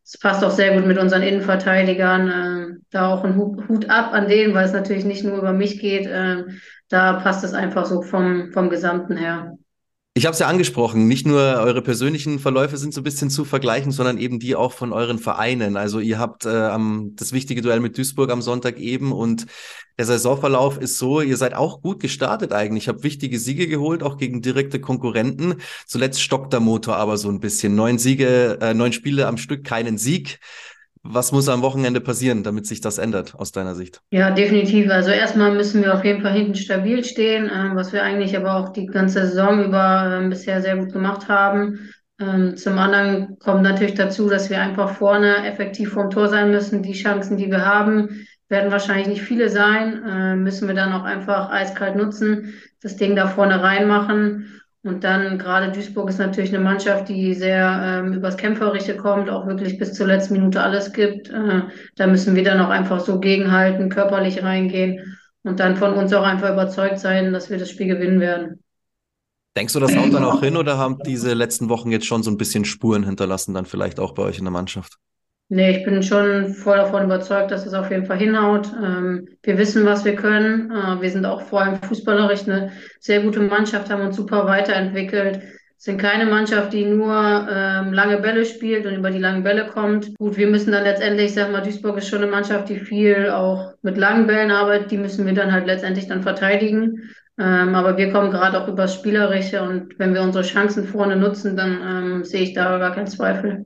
es 0.04 0.18
passt 0.18 0.44
auch 0.44 0.52
sehr 0.52 0.74
gut 0.74 0.88
mit 0.88 0.98
unseren 0.98 1.22
Innenverteidigern. 1.22 2.30
Äh, 2.30 2.80
da 2.90 3.14
auch 3.14 3.24
ein 3.24 3.36
Hut, 3.36 3.90
ab 3.90 4.14
an 4.14 4.28
denen, 4.28 4.56
weil 4.56 4.66
es 4.66 4.74
natürlich 4.74 5.06
nicht 5.06 5.24
nur 5.24 5.38
über 5.38 5.54
mich 5.54 5.80
geht. 5.80 6.08
Äh, 6.08 6.46
da 6.88 7.14
passt 7.14 7.44
es 7.44 7.54
einfach 7.54 7.86
so 7.86 8.02
vom, 8.02 8.52
vom 8.52 8.70
Gesamten 8.70 9.18
her. 9.18 9.59
Ich 10.20 10.26
habe 10.26 10.34
es 10.34 10.40
ja 10.40 10.48
angesprochen, 10.48 11.08
nicht 11.08 11.26
nur 11.26 11.40
eure 11.40 11.82
persönlichen 11.82 12.40
Verläufe 12.40 12.76
sind 12.76 12.94
so 12.94 13.00
ein 13.00 13.06
bisschen 13.06 13.30
zu 13.30 13.46
vergleichen, 13.46 13.94
sondern 13.94 14.18
eben 14.18 14.38
die 14.38 14.54
auch 14.54 14.74
von 14.74 14.92
euren 14.92 15.18
Vereinen. 15.18 15.78
Also 15.78 16.02
ihr 16.02 16.20
habt 16.20 16.46
äh, 16.46 16.78
das 17.16 17.32
wichtige 17.32 17.62
Duell 17.62 17.80
mit 17.80 17.98
Duisburg 17.98 18.30
am 18.30 18.42
Sonntag 18.42 18.80
eben 18.80 19.14
und 19.14 19.46
der 19.98 20.04
Saisonverlauf 20.04 20.78
ist 20.78 20.98
so, 20.98 21.22
ihr 21.22 21.38
seid 21.38 21.54
auch 21.54 21.82
gut 21.82 22.02
gestartet 22.02 22.52
eigentlich, 22.52 22.90
habt 22.90 23.04
wichtige 23.04 23.40
Siege 23.40 23.70
geholt, 23.70 24.04
auch 24.04 24.18
gegen 24.18 24.42
direkte 24.42 24.82
Konkurrenten. 24.82 25.56
Zuletzt 25.88 26.22
stockt 26.22 26.52
der 26.52 26.60
Motor 26.60 26.98
aber 26.98 27.16
so 27.16 27.30
ein 27.30 27.40
bisschen. 27.40 27.76
Neun 27.76 27.98
Siege, 27.98 28.58
äh, 28.60 28.74
neun 28.74 28.92
Spiele 28.92 29.26
am 29.26 29.38
Stück, 29.38 29.64
keinen 29.64 29.98
Sieg. 29.98 30.42
Was 31.04 31.32
muss 31.32 31.48
am 31.48 31.62
Wochenende 31.62 32.02
passieren, 32.02 32.44
damit 32.44 32.68
sich 32.68 32.82
das 32.82 32.98
ändert, 32.98 33.36
aus 33.36 33.52
deiner 33.52 33.74
Sicht? 33.74 34.02
Ja, 34.12 34.32
definitiv. 34.32 34.92
Also 34.92 35.12
erstmal 35.12 35.54
müssen 35.54 35.82
wir 35.82 35.94
auf 35.94 36.04
jeden 36.04 36.22
Fall 36.22 36.34
hinten 36.34 36.56
stabil 36.56 37.04
stehen, 37.04 37.48
äh, 37.48 37.74
was 37.74 37.94
wir 37.94 38.04
eigentlich 38.04 38.36
aber 38.36 38.56
auch 38.58 38.70
die 38.70 38.86
ganze 38.86 39.26
Saison 39.28 39.64
über 39.64 40.22
äh, 40.22 40.28
bisher 40.28 40.62
sehr 40.62 40.76
gut 40.76 40.92
gemacht 40.92 41.30
haben. 41.30 41.90
Ähm, 42.20 42.58
zum 42.58 42.78
anderen 42.78 43.40
kommt 43.40 43.62
natürlich 43.62 43.94
dazu, 43.94 44.28
dass 44.30 44.50
wir 44.50 44.60
einfach 44.60 44.96
vorne 44.96 45.48
effektiv 45.48 45.94
vorm 45.94 46.10
Tor 46.10 46.28
sein 46.28 46.52
müssen. 46.52 46.84
Die 46.84 46.94
Chancen, 46.94 47.38
die 47.38 47.50
wir 47.50 47.66
haben, 47.66 48.28
werden 48.50 48.72
wahrscheinlich 48.72 49.08
nicht 49.08 49.22
viele 49.22 49.50
sein. 49.50 50.04
Äh, 50.04 50.36
müssen 50.36 50.68
wir 50.68 50.76
dann 50.76 50.92
auch 50.92 51.04
einfach 51.04 51.50
eiskalt 51.50 51.96
nutzen, 51.96 52.56
das 52.82 52.98
Ding 52.98 53.16
da 53.16 53.28
vorne 53.28 53.64
reinmachen. 53.64 54.62
Und 54.84 55.04
dann 55.04 55.38
gerade 55.38 55.72
Duisburg 55.74 56.10
ist 56.10 56.20
natürlich 56.20 56.54
eine 56.54 56.64
Mannschaft, 56.64 57.10
die 57.10 57.34
sehr 57.34 57.82
ähm, 57.84 58.14
übers 58.14 58.38
Kämpferische 58.38 58.96
kommt, 58.96 59.30
auch 59.30 59.46
wirklich 59.46 59.78
bis 59.78 59.94
zur 59.94 60.08
letzten 60.08 60.34
Minute 60.34 60.62
alles 60.62 60.94
gibt. 60.94 61.30
Äh, 61.30 61.64
da 61.98 62.08
müssen 62.08 62.36
wir 62.36 62.46
dann 62.46 62.62
auch 62.62 62.70
einfach 62.70 63.02
so 63.02 63.20
gegenhalten, 63.20 63.90
körperlich 63.90 64.42
reingehen 64.42 65.18
und 65.44 65.60
dann 65.60 65.76
von 65.76 65.94
uns 65.94 66.14
auch 66.14 66.24
einfach 66.24 66.54
überzeugt 66.54 67.00
sein, 67.00 67.34
dass 67.34 67.50
wir 67.50 67.58
das 67.58 67.70
Spiel 67.70 67.88
gewinnen 67.88 68.22
werden. 68.22 68.64
Denkst 69.58 69.74
du, 69.74 69.82
das 69.82 69.98
haut 69.98 70.14
dann 70.14 70.24
auch 70.24 70.40
hin 70.40 70.56
oder 70.56 70.78
haben 70.78 71.00
diese 71.06 71.34
letzten 71.34 71.68
Wochen 71.68 71.92
jetzt 71.92 72.06
schon 72.06 72.24
so 72.24 72.32
ein 72.32 72.38
bisschen 72.38 72.64
Spuren 72.64 73.04
hinterlassen, 73.04 73.54
dann 73.54 73.66
vielleicht 73.66 74.00
auch 74.00 74.14
bei 74.14 74.24
euch 74.24 74.38
in 74.38 74.46
der 74.46 74.54
Mannschaft? 74.54 74.98
Nee, 75.52 75.78
ich 75.78 75.84
bin 75.84 76.04
schon 76.04 76.54
voll 76.54 76.78
davon 76.78 77.06
überzeugt, 77.06 77.50
dass 77.50 77.66
es 77.66 77.74
auf 77.74 77.90
jeden 77.90 78.06
Fall 78.06 78.20
hinhaut. 78.20 78.72
Ähm, 78.84 79.28
wir 79.42 79.58
wissen, 79.58 79.84
was 79.84 80.06
wir 80.06 80.16
können. 80.16 80.70
Äh, 80.70 81.02
wir 81.02 81.10
sind 81.10 81.26
auch 81.26 81.42
vor 81.42 81.62
allem 81.62 81.82
fußballerisch 81.82 82.44
eine 82.44 82.72
sehr 83.00 83.22
gute 83.22 83.40
Mannschaft, 83.40 83.90
haben 83.90 84.06
uns 84.06 84.16
super 84.16 84.46
weiterentwickelt. 84.46 85.42
Sind 85.76 86.00
keine 86.00 86.28
Mannschaft, 86.28 86.74
die 86.74 86.86
nur 86.86 87.48
ähm, 87.52 87.94
lange 87.94 88.18
Bälle 88.20 88.46
spielt 88.46 88.86
und 88.86 88.94
über 88.96 89.10
die 89.10 89.18
langen 89.18 89.42
Bälle 89.42 89.66
kommt. 89.66 90.14
Gut, 90.20 90.38
wir 90.38 90.46
müssen 90.46 90.72
dann 90.72 90.84
letztendlich, 90.84 91.28
ich 91.28 91.34
sag 91.34 91.52
mal, 91.52 91.62
Duisburg 91.62 91.98
ist 91.98 92.10
schon 92.10 92.22
eine 92.22 92.30
Mannschaft, 92.30 92.70
die 92.70 92.80
viel 92.80 93.30
auch 93.32 93.74
mit 93.82 93.98
langen 93.98 94.28
Bällen 94.28 94.52
arbeitet. 94.52 94.92
Die 94.92 94.98
müssen 94.98 95.26
wir 95.26 95.34
dann 95.34 95.52
halt 95.52 95.66
letztendlich 95.66 96.08
dann 96.08 96.22
verteidigen. 96.22 97.10
Ähm, 97.40 97.74
aber 97.74 97.98
wir 97.98 98.12
kommen 98.12 98.30
gerade 98.30 98.62
auch 98.62 98.68
übers 98.68 98.94
Spielerische 98.94 99.64
und 99.64 99.98
wenn 99.98 100.14
wir 100.14 100.22
unsere 100.22 100.44
Chancen 100.44 100.84
vorne 100.84 101.16
nutzen, 101.16 101.58
dann 101.58 101.80
ähm, 101.82 102.24
sehe 102.24 102.44
ich 102.44 102.54
da 102.54 102.78
gar 102.78 102.94
keinen 102.94 103.08
Zweifel. 103.08 103.66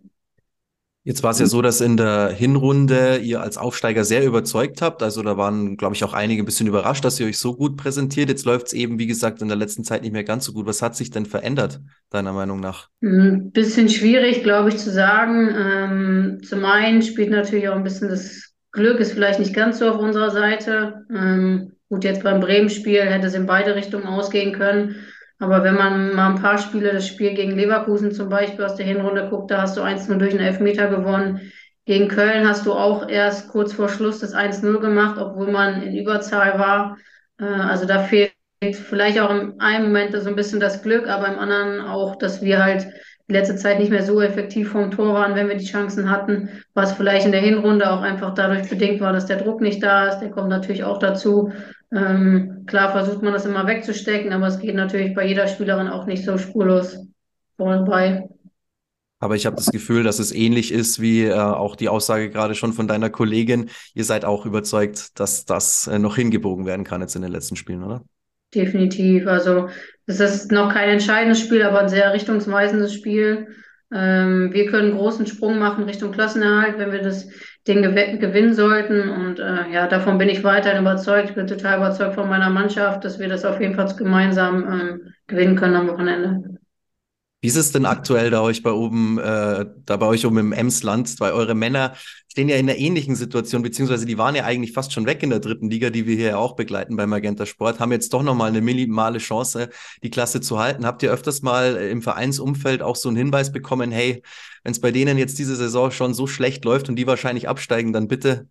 Jetzt 1.05 1.21
war 1.21 1.31
es 1.31 1.39
ja 1.39 1.47
so, 1.47 1.61
dass 1.61 1.81
in 1.81 1.97
der 1.97 2.29
Hinrunde 2.29 3.17
ihr 3.17 3.41
als 3.41 3.57
Aufsteiger 3.57 4.05
sehr 4.05 4.23
überzeugt 4.23 4.81
habt. 4.81 5.03
Also 5.03 5.21
da 5.21 5.35
waren, 5.35 5.75
glaube 5.75 5.95
ich, 5.95 6.03
auch 6.05 6.13
einige 6.13 6.41
ein 6.41 6.45
bisschen 6.45 6.67
überrascht, 6.67 7.03
dass 7.03 7.19
ihr 7.19 7.27
euch 7.27 7.37
so 7.37 7.55
gut 7.55 7.75
präsentiert. 7.75 8.29
Jetzt 8.29 8.45
läuft 8.45 8.67
es 8.67 8.73
eben, 8.73 8.99
wie 8.99 9.07
gesagt, 9.07 9.41
in 9.41 9.49
der 9.49 9.57
letzten 9.57 9.83
Zeit 9.83 10.03
nicht 10.03 10.13
mehr 10.13 10.23
ganz 10.23 10.45
so 10.45 10.53
gut. 10.53 10.65
Was 10.65 10.81
hat 10.81 10.95
sich 10.95 11.11
denn 11.11 11.25
verändert, 11.25 11.81
deiner 12.09 12.31
Meinung 12.31 12.61
nach? 12.61 12.87
Ein 13.01 13.51
bisschen 13.51 13.89
schwierig, 13.89 14.43
glaube 14.43 14.69
ich, 14.69 14.77
zu 14.77 14.91
sagen. 14.91 15.49
Ähm, 15.53 16.41
zum 16.41 16.63
einen 16.63 17.01
spielt 17.01 17.31
natürlich 17.31 17.67
auch 17.67 17.75
ein 17.75 17.83
bisschen 17.83 18.07
das 18.07 18.53
Glück, 18.71 19.01
ist 19.01 19.11
vielleicht 19.11 19.39
nicht 19.39 19.53
ganz 19.53 19.79
so 19.79 19.89
auf 19.89 19.99
unserer 19.99 20.31
Seite. 20.31 21.05
Ähm, 21.13 21.73
gut, 21.89 22.05
jetzt 22.05 22.23
beim 22.23 22.39
Bremen-Spiel 22.39 23.01
hätte 23.01 23.27
es 23.27 23.33
in 23.33 23.45
beide 23.45 23.75
Richtungen 23.75 24.05
ausgehen 24.05 24.53
können. 24.53 24.95
Aber 25.39 25.63
wenn 25.63 25.75
man 25.75 26.15
mal 26.15 26.31
ein 26.31 26.41
paar 26.41 26.57
Spiele, 26.57 26.93
das 26.93 27.07
Spiel 27.07 27.33
gegen 27.33 27.55
Leverkusen 27.55 28.11
zum 28.11 28.29
Beispiel 28.29 28.63
aus 28.65 28.75
der 28.75 28.85
Hinrunde 28.85 29.29
guckt, 29.29 29.51
da 29.51 29.61
hast 29.61 29.77
du 29.77 29.81
1-0 29.81 30.17
durch 30.17 30.31
einen 30.31 30.45
Elfmeter 30.45 30.87
gewonnen. 30.87 31.51
Gegen 31.85 32.07
Köln 32.07 32.47
hast 32.47 32.65
du 32.65 32.73
auch 32.73 33.09
erst 33.09 33.49
kurz 33.49 33.73
vor 33.73 33.89
Schluss 33.89 34.19
das 34.19 34.33
1-0 34.33 34.79
gemacht, 34.79 35.19
obwohl 35.19 35.51
man 35.51 35.81
in 35.81 35.97
Überzahl 35.97 36.57
war. 36.57 36.97
Äh, 37.39 37.45
also 37.45 37.85
da 37.85 37.99
fehlt 37.99 38.31
vielleicht 38.71 39.19
auch 39.19 39.29
im 39.29 39.59
einen 39.59 39.85
Moment 39.85 40.15
so 40.15 40.29
ein 40.29 40.35
bisschen 40.35 40.61
das 40.61 40.81
Glück, 40.81 41.07
aber 41.07 41.27
im 41.27 41.39
anderen 41.39 41.81
auch, 41.81 42.15
dass 42.15 42.41
wir 42.41 42.63
halt 42.63 42.87
die 43.27 43.33
letzte 43.33 43.55
Zeit 43.55 43.79
nicht 43.79 43.91
mehr 43.91 44.03
so 44.03 44.21
effektiv 44.21 44.71
vom 44.71 44.91
Tor 44.91 45.13
waren, 45.13 45.35
wenn 45.35 45.47
wir 45.47 45.55
die 45.55 45.65
Chancen 45.65 46.09
hatten, 46.09 46.49
was 46.73 46.93
vielleicht 46.93 47.25
in 47.25 47.31
der 47.31 47.41
Hinrunde 47.41 47.89
auch 47.91 48.01
einfach 48.01 48.33
dadurch 48.33 48.69
bedingt 48.69 49.01
war, 49.01 49.13
dass 49.13 49.25
der 49.25 49.37
Druck 49.37 49.61
nicht 49.61 49.81
da 49.81 50.07
ist. 50.07 50.19
Der 50.19 50.29
kommt 50.29 50.49
natürlich 50.49 50.83
auch 50.83 50.99
dazu. 50.99 51.51
Ähm, 51.95 52.63
klar 52.65 52.91
versucht 52.91 53.21
man 53.21 53.33
das 53.33 53.45
immer 53.45 53.67
wegzustecken, 53.67 54.33
aber 54.33 54.47
es 54.47 54.59
geht 54.59 54.75
natürlich 54.75 55.13
bei 55.13 55.27
jeder 55.27 55.47
Spielerin 55.47 55.87
auch 55.87 56.05
nicht 56.05 56.25
so 56.25 56.37
spurlos 56.37 56.97
vorbei. 57.55 58.27
Aber 59.19 59.35
ich 59.35 59.45
habe 59.45 59.55
das 59.55 59.67
Gefühl, 59.67 60.03
dass 60.03 60.19
es 60.19 60.33
ähnlich 60.33 60.73
ist 60.73 60.99
wie 60.99 61.23
äh, 61.23 61.33
auch 61.33 61.77
die 61.77 61.87
Aussage 61.87 62.29
gerade 62.29 62.55
schon 62.55 62.73
von 62.73 62.87
deiner 62.87 63.09
Kollegin. 63.09 63.69
Ihr 63.93 64.03
seid 64.03 64.25
auch 64.25 64.45
überzeugt, 64.45 65.17
dass 65.19 65.45
das 65.45 65.87
äh, 65.87 65.97
noch 65.97 66.15
hingebogen 66.15 66.65
werden 66.65 66.83
kann 66.83 66.99
jetzt 66.99 67.15
in 67.15 67.21
den 67.21 67.31
letzten 67.31 67.55
Spielen, 67.55 67.83
oder? 67.83 68.03
Definitiv. 68.53 69.27
Also 69.27 69.69
es 70.07 70.19
ist 70.19 70.51
noch 70.51 70.73
kein 70.73 70.89
entscheidendes 70.89 71.39
Spiel, 71.39 71.63
aber 71.63 71.79
ein 71.79 71.89
sehr 71.89 72.11
richtungsweisendes 72.11 72.93
Spiel. 72.93 73.47
Ähm, 73.93 74.51
wir 74.51 74.65
können 74.71 74.97
großen 74.97 75.27
Sprung 75.27 75.59
machen 75.59 75.83
Richtung 75.83 76.11
Klassenerhalt, 76.11 76.77
wenn 76.77 76.91
wir 76.91 77.01
das 77.01 77.29
Ding 77.67 77.81
gew 77.83 78.17
gewinnen 78.17 78.53
sollten. 78.53 79.09
Und 79.09 79.39
äh, 79.39 79.69
ja, 79.71 79.87
davon 79.87 80.17
bin 80.17 80.29
ich 80.29 80.43
weiterhin 80.43 80.81
überzeugt. 80.81 81.29
Ich 81.29 81.35
bin 81.35 81.47
total 81.47 81.77
überzeugt 81.77 82.15
von 82.15 82.29
meiner 82.29 82.49
Mannschaft, 82.49 83.03
dass 83.05 83.19
wir 83.19 83.29
das 83.29 83.45
auf 83.45 83.61
jeden 83.61 83.75
Fall 83.75 83.93
gemeinsam 83.95 84.63
ähm, 84.67 85.13
gewinnen 85.27 85.55
können 85.55 85.75
am 85.75 85.87
Wochenende. 85.87 86.52
Wie 87.43 87.47
ist 87.47 87.57
es 87.57 87.73
denn 87.73 87.85
aktuell 87.85 88.31
da 88.31 88.41
euch 88.41 88.63
bei 88.63 88.71
oben, 88.71 89.17
äh, 89.17 89.65
da 89.85 89.97
bei 89.97 90.05
euch 90.05 90.25
oben 90.25 90.37
im 90.37 90.53
Emsland? 90.53 91.19
Weil 91.19 91.33
eure 91.33 91.55
Männer 91.55 91.93
stehen 92.31 92.47
ja 92.47 92.55
in 92.55 92.69
einer 92.69 92.79
ähnlichen 92.79 93.17
Situation, 93.17 93.61
beziehungsweise 93.61 94.05
die 94.05 94.17
waren 94.17 94.33
ja 94.33 94.45
eigentlich 94.45 94.71
fast 94.71 94.93
schon 94.93 95.05
weg 95.05 95.21
in 95.23 95.29
der 95.29 95.41
dritten 95.41 95.69
Liga, 95.69 95.89
die 95.89 96.07
wir 96.07 96.15
hier 96.15 96.27
ja 96.29 96.37
auch 96.37 96.55
begleiten 96.55 96.95
beim 96.95 97.09
Magenta 97.09 97.45
Sport, 97.45 97.81
haben 97.81 97.91
jetzt 97.91 98.13
doch 98.13 98.23
nochmal 98.23 98.47
eine 98.47 98.61
minimale 98.61 99.19
Chance, 99.19 99.69
die 100.03 100.09
Klasse 100.09 100.39
zu 100.39 100.57
halten. 100.57 100.85
Habt 100.85 101.03
ihr 101.03 101.11
öfters 101.11 101.41
mal 101.41 101.75
im 101.75 102.01
Vereinsumfeld 102.01 102.81
auch 102.81 102.95
so 102.95 103.09
einen 103.09 103.17
Hinweis 103.17 103.51
bekommen, 103.51 103.91
hey, 103.91 104.23
wenn 104.63 104.71
es 104.71 104.79
bei 104.79 104.91
denen 104.91 105.17
jetzt 105.17 105.37
diese 105.37 105.57
Saison 105.57 105.91
schon 105.91 106.13
so 106.13 106.27
schlecht 106.27 106.63
läuft 106.63 106.87
und 106.87 106.95
die 106.95 107.07
wahrscheinlich 107.07 107.49
absteigen, 107.49 107.91
dann 107.91 108.07
bitte 108.07 108.47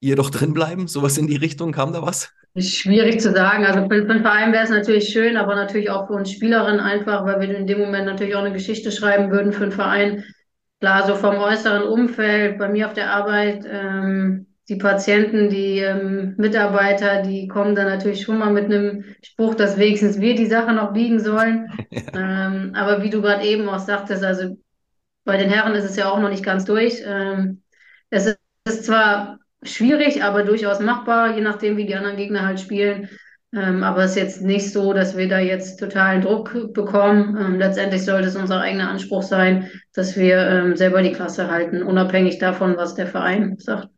ihr 0.00 0.16
doch 0.16 0.30
drin 0.30 0.54
bleiben? 0.54 0.88
Sowas 0.88 1.18
in 1.18 1.26
die 1.26 1.36
Richtung, 1.36 1.72
kam 1.72 1.92
da 1.92 2.00
was? 2.00 2.32
Schwierig 2.58 3.20
zu 3.20 3.32
sagen. 3.32 3.64
Also 3.64 3.88
für, 3.88 4.04
den 4.04 4.20
Verein 4.20 4.52
wäre 4.52 4.64
es 4.64 4.70
natürlich 4.70 5.08
schön, 5.08 5.38
aber 5.38 5.54
natürlich 5.54 5.88
auch 5.88 6.06
für 6.06 6.12
uns 6.12 6.30
Spielerinnen 6.30 6.80
einfach, 6.80 7.24
weil 7.24 7.40
wir 7.40 7.56
in 7.56 7.66
dem 7.66 7.78
Moment 7.78 8.04
natürlich 8.04 8.34
auch 8.34 8.44
eine 8.44 8.52
Geschichte 8.52 8.92
schreiben 8.92 9.30
würden 9.30 9.52
für 9.52 9.64
den 9.64 9.72
Verein. 9.72 10.24
Klar, 10.80 11.06
so 11.06 11.14
vom 11.14 11.36
äußeren 11.36 11.84
Umfeld, 11.84 12.58
bei 12.58 12.68
mir 12.68 12.88
auf 12.88 12.92
der 12.92 13.12
Arbeit, 13.12 13.64
ähm, 13.70 14.48
die 14.68 14.76
Patienten, 14.76 15.48
die 15.48 15.78
ähm, 15.78 16.34
Mitarbeiter, 16.36 17.22
die 17.22 17.48
kommen 17.48 17.74
dann 17.74 17.86
natürlich 17.86 18.22
schon 18.22 18.38
mal 18.38 18.52
mit 18.52 18.66
einem 18.66 19.04
Spruch, 19.22 19.54
dass 19.54 19.78
wenigstens 19.78 20.20
wir 20.20 20.34
die 20.34 20.46
Sache 20.46 20.72
noch 20.72 20.92
biegen 20.92 21.20
sollen. 21.20 21.68
Ja. 22.14 22.46
Ähm, 22.46 22.72
aber 22.74 23.02
wie 23.02 23.10
du 23.10 23.20
gerade 23.20 23.44
eben 23.44 23.68
auch 23.68 23.78
sagtest, 23.78 24.24
also 24.24 24.56
bei 25.24 25.36
den 25.36 25.50
Herren 25.50 25.74
ist 25.74 25.84
es 25.84 25.96
ja 25.96 26.10
auch 26.10 26.18
noch 26.20 26.30
nicht 26.30 26.42
ganz 26.42 26.64
durch. 26.64 27.02
Ähm, 27.04 27.62
es 28.08 28.34
ist 28.64 28.86
zwar 28.86 29.38
schwierig, 29.62 30.22
aber 30.22 30.42
durchaus 30.42 30.80
machbar, 30.80 31.34
je 31.34 31.40
nachdem, 31.40 31.76
wie 31.76 31.86
die 31.86 31.94
anderen 31.94 32.16
Gegner 32.16 32.46
halt 32.46 32.60
spielen. 32.60 33.08
Ähm, 33.54 33.82
aber 33.84 34.04
es 34.04 34.12
ist 34.12 34.16
jetzt 34.16 34.42
nicht 34.42 34.72
so, 34.72 34.94
dass 34.94 35.16
wir 35.16 35.28
da 35.28 35.38
jetzt 35.38 35.78
totalen 35.78 36.22
Druck 36.22 36.72
bekommen. 36.72 37.36
Ähm, 37.38 37.58
letztendlich 37.58 38.04
sollte 38.04 38.28
es 38.28 38.36
unser 38.36 38.60
eigener 38.60 38.88
Anspruch 38.88 39.22
sein, 39.22 39.70
dass 39.92 40.16
wir 40.16 40.38
ähm, 40.38 40.76
selber 40.76 41.02
die 41.02 41.12
Klasse 41.12 41.50
halten, 41.50 41.82
unabhängig 41.82 42.38
davon, 42.38 42.76
was 42.76 42.94
der 42.94 43.06
Verein 43.06 43.56
sagt. 43.58 43.88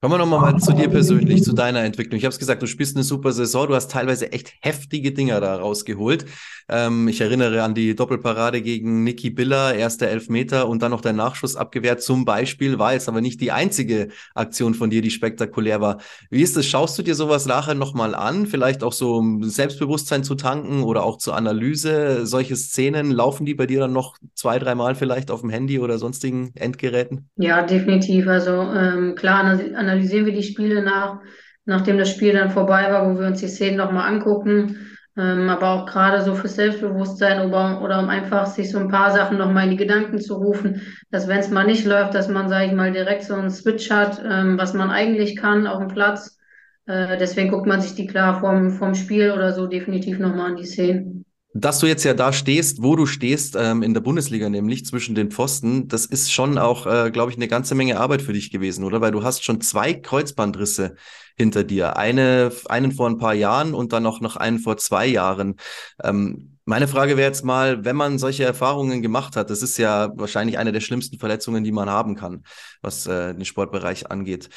Kommen 0.00 0.14
wir 0.14 0.18
nochmal 0.18 0.52
mal 0.52 0.60
zu 0.60 0.72
dir 0.74 0.88
persönlich, 0.88 1.42
zu 1.42 1.52
deiner 1.52 1.80
Entwicklung. 1.80 2.18
Ich 2.18 2.24
habe 2.24 2.32
es 2.32 2.38
gesagt, 2.38 2.62
du 2.62 2.68
spielst 2.68 2.94
eine 2.94 3.02
super 3.02 3.32
Saison, 3.32 3.66
du 3.66 3.74
hast 3.74 3.90
teilweise 3.90 4.30
echt 4.30 4.52
heftige 4.60 5.10
Dinger 5.10 5.40
da 5.40 5.56
rausgeholt. 5.56 6.24
Ähm, 6.68 7.08
ich 7.08 7.20
erinnere 7.20 7.64
an 7.64 7.74
die 7.74 7.96
Doppelparade 7.96 8.62
gegen 8.62 9.02
Niki 9.02 9.30
Biller, 9.30 9.74
erster 9.74 10.06
Elfmeter 10.06 10.68
und 10.68 10.82
dann 10.82 10.92
noch 10.92 11.00
der 11.00 11.14
Nachschuss 11.14 11.56
abgewehrt 11.56 12.00
zum 12.00 12.24
Beispiel, 12.24 12.78
war 12.78 12.92
jetzt 12.92 13.08
aber 13.08 13.20
nicht 13.20 13.40
die 13.40 13.50
einzige 13.50 14.08
Aktion 14.36 14.74
von 14.74 14.88
dir, 14.88 15.02
die 15.02 15.10
spektakulär 15.10 15.80
war. 15.80 15.98
Wie 16.30 16.42
ist 16.42 16.56
es? 16.56 16.66
Schaust 16.66 16.96
du 16.96 17.02
dir 17.02 17.16
sowas 17.16 17.46
nachher 17.46 17.74
nochmal 17.74 18.14
an? 18.14 18.46
Vielleicht 18.46 18.84
auch 18.84 18.92
so 18.92 19.16
um 19.16 19.42
Selbstbewusstsein 19.42 20.22
zu 20.22 20.36
tanken 20.36 20.84
oder 20.84 21.02
auch 21.02 21.18
zur 21.18 21.34
Analyse? 21.34 22.24
Solche 22.24 22.54
Szenen, 22.54 23.10
laufen 23.10 23.46
die 23.46 23.54
bei 23.54 23.66
dir 23.66 23.80
dann 23.80 23.94
noch 23.94 24.16
zwei, 24.36 24.60
dreimal 24.60 24.94
vielleicht 24.94 25.32
auf 25.32 25.40
dem 25.40 25.50
Handy 25.50 25.80
oder 25.80 25.98
sonstigen 25.98 26.52
Endgeräten? 26.54 27.30
Ja, 27.34 27.62
definitiv. 27.62 28.28
Also 28.28 28.52
ähm, 28.52 29.16
klar, 29.16 29.42
analysieren 29.88 30.26
wir 30.26 30.34
die 30.34 30.42
Spiele 30.42 30.82
nach, 30.82 31.20
nachdem 31.64 31.98
das 31.98 32.10
Spiel 32.10 32.32
dann 32.32 32.50
vorbei 32.50 32.90
war, 32.90 33.08
wo 33.08 33.18
wir 33.18 33.26
uns 33.26 33.40
die 33.40 33.48
Szenen 33.48 33.76
nochmal 33.76 34.12
angucken. 34.12 34.76
Ähm, 35.16 35.48
aber 35.48 35.70
auch 35.70 35.86
gerade 35.86 36.22
so 36.22 36.34
fürs 36.34 36.54
Selbstbewusstsein 36.54 37.48
oder, 37.48 37.82
oder 37.82 37.98
um 37.98 38.08
einfach 38.08 38.46
sich 38.46 38.70
so 38.70 38.78
ein 38.78 38.88
paar 38.88 39.10
Sachen 39.10 39.36
nochmal 39.36 39.64
in 39.64 39.70
die 39.70 39.76
Gedanken 39.76 40.20
zu 40.20 40.36
rufen, 40.36 40.80
dass 41.10 41.26
wenn 41.26 41.40
es 41.40 41.50
mal 41.50 41.64
nicht 41.64 41.84
läuft, 41.84 42.14
dass 42.14 42.28
man, 42.28 42.48
sage 42.48 42.66
ich 42.66 42.72
mal, 42.72 42.92
direkt 42.92 43.24
so 43.24 43.34
einen 43.34 43.50
Switch 43.50 43.90
hat, 43.90 44.22
ähm, 44.24 44.56
was 44.58 44.74
man 44.74 44.90
eigentlich 44.90 45.34
kann 45.34 45.66
auf 45.66 45.80
dem 45.80 45.88
Platz. 45.88 46.38
Äh, 46.86 47.18
deswegen 47.18 47.50
guckt 47.50 47.66
man 47.66 47.80
sich 47.80 47.94
die 47.94 48.06
klar 48.06 48.38
vom, 48.38 48.70
vom 48.70 48.94
Spiel 48.94 49.32
oder 49.32 49.52
so 49.52 49.66
definitiv 49.66 50.20
nochmal 50.20 50.52
an 50.52 50.56
die 50.56 50.66
Szenen. 50.66 51.24
Dass 51.60 51.80
du 51.80 51.86
jetzt 51.86 52.04
ja 52.04 52.14
da 52.14 52.32
stehst, 52.32 52.82
wo 52.82 52.94
du 52.94 53.04
stehst, 53.04 53.56
ähm, 53.58 53.82
in 53.82 53.92
der 53.92 54.00
Bundesliga 54.00 54.48
nämlich, 54.48 54.86
zwischen 54.86 55.16
den 55.16 55.32
Pfosten, 55.32 55.88
das 55.88 56.06
ist 56.06 56.32
schon 56.32 56.56
auch, 56.56 56.86
äh, 56.86 57.10
glaube 57.10 57.32
ich, 57.32 57.36
eine 57.36 57.48
ganze 57.48 57.74
Menge 57.74 57.98
Arbeit 57.98 58.22
für 58.22 58.32
dich 58.32 58.52
gewesen, 58.52 58.84
oder? 58.84 59.00
Weil 59.00 59.10
du 59.10 59.24
hast 59.24 59.42
schon 59.42 59.60
zwei 59.60 59.92
Kreuzbandrisse 59.92 60.94
hinter 61.36 61.64
dir. 61.64 61.96
Eine, 61.96 62.52
einen 62.68 62.92
vor 62.92 63.08
ein 63.08 63.18
paar 63.18 63.34
Jahren 63.34 63.74
und 63.74 63.92
dann 63.92 64.06
auch 64.06 64.20
noch 64.20 64.36
einen 64.36 64.60
vor 64.60 64.76
zwei 64.76 65.06
Jahren. 65.06 65.56
Ähm, 66.04 66.58
meine 66.64 66.86
Frage 66.86 67.16
wäre 67.16 67.28
jetzt 67.28 67.44
mal, 67.44 67.84
wenn 67.84 67.96
man 67.96 68.18
solche 68.18 68.44
Erfahrungen 68.44 69.02
gemacht 69.02 69.34
hat, 69.34 69.50
das 69.50 69.62
ist 69.62 69.78
ja 69.78 70.12
wahrscheinlich 70.14 70.58
eine 70.58 70.70
der 70.70 70.80
schlimmsten 70.80 71.18
Verletzungen, 71.18 71.64
die 71.64 71.72
man 71.72 71.90
haben 71.90 72.14
kann, 72.14 72.44
was 72.82 73.06
äh, 73.08 73.34
den 73.34 73.44
Sportbereich 73.44 74.12
angeht. 74.12 74.48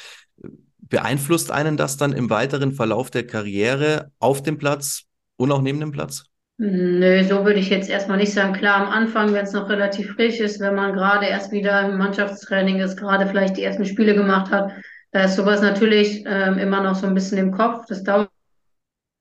Beeinflusst 0.78 1.50
einen 1.50 1.76
das 1.76 1.96
dann 1.96 2.12
im 2.12 2.30
weiteren 2.30 2.72
Verlauf 2.72 3.10
der 3.10 3.26
Karriere 3.26 4.12
auf 4.20 4.40
dem 4.40 4.56
Platz 4.56 5.02
und 5.36 5.50
auch 5.50 5.62
neben 5.62 5.80
dem 5.80 5.90
Platz? 5.90 6.26
Nö, 6.64 7.24
so 7.24 7.44
würde 7.44 7.58
ich 7.58 7.70
jetzt 7.70 7.90
erstmal 7.90 8.18
nicht 8.18 8.32
sagen. 8.32 8.52
Klar, 8.52 8.86
am 8.86 8.88
Anfang, 8.88 9.32
wenn 9.32 9.42
es 9.42 9.52
noch 9.52 9.68
relativ 9.68 10.12
frisch 10.12 10.38
ist, 10.38 10.60
wenn 10.60 10.76
man 10.76 10.92
gerade 10.92 11.26
erst 11.26 11.50
wieder 11.50 11.88
im 11.88 11.98
Mannschaftstraining 11.98 12.78
ist, 12.78 12.96
gerade 12.96 13.26
vielleicht 13.26 13.56
die 13.56 13.64
ersten 13.64 13.84
Spiele 13.84 14.14
gemacht 14.14 14.52
hat, 14.52 14.70
da 15.10 15.24
ist 15.24 15.34
sowas 15.34 15.60
natürlich 15.60 16.22
ähm, 16.24 16.58
immer 16.58 16.80
noch 16.80 16.94
so 16.94 17.08
ein 17.08 17.14
bisschen 17.14 17.38
im 17.38 17.50
Kopf. 17.50 17.86
Das 17.88 18.04
dauert 18.04 18.30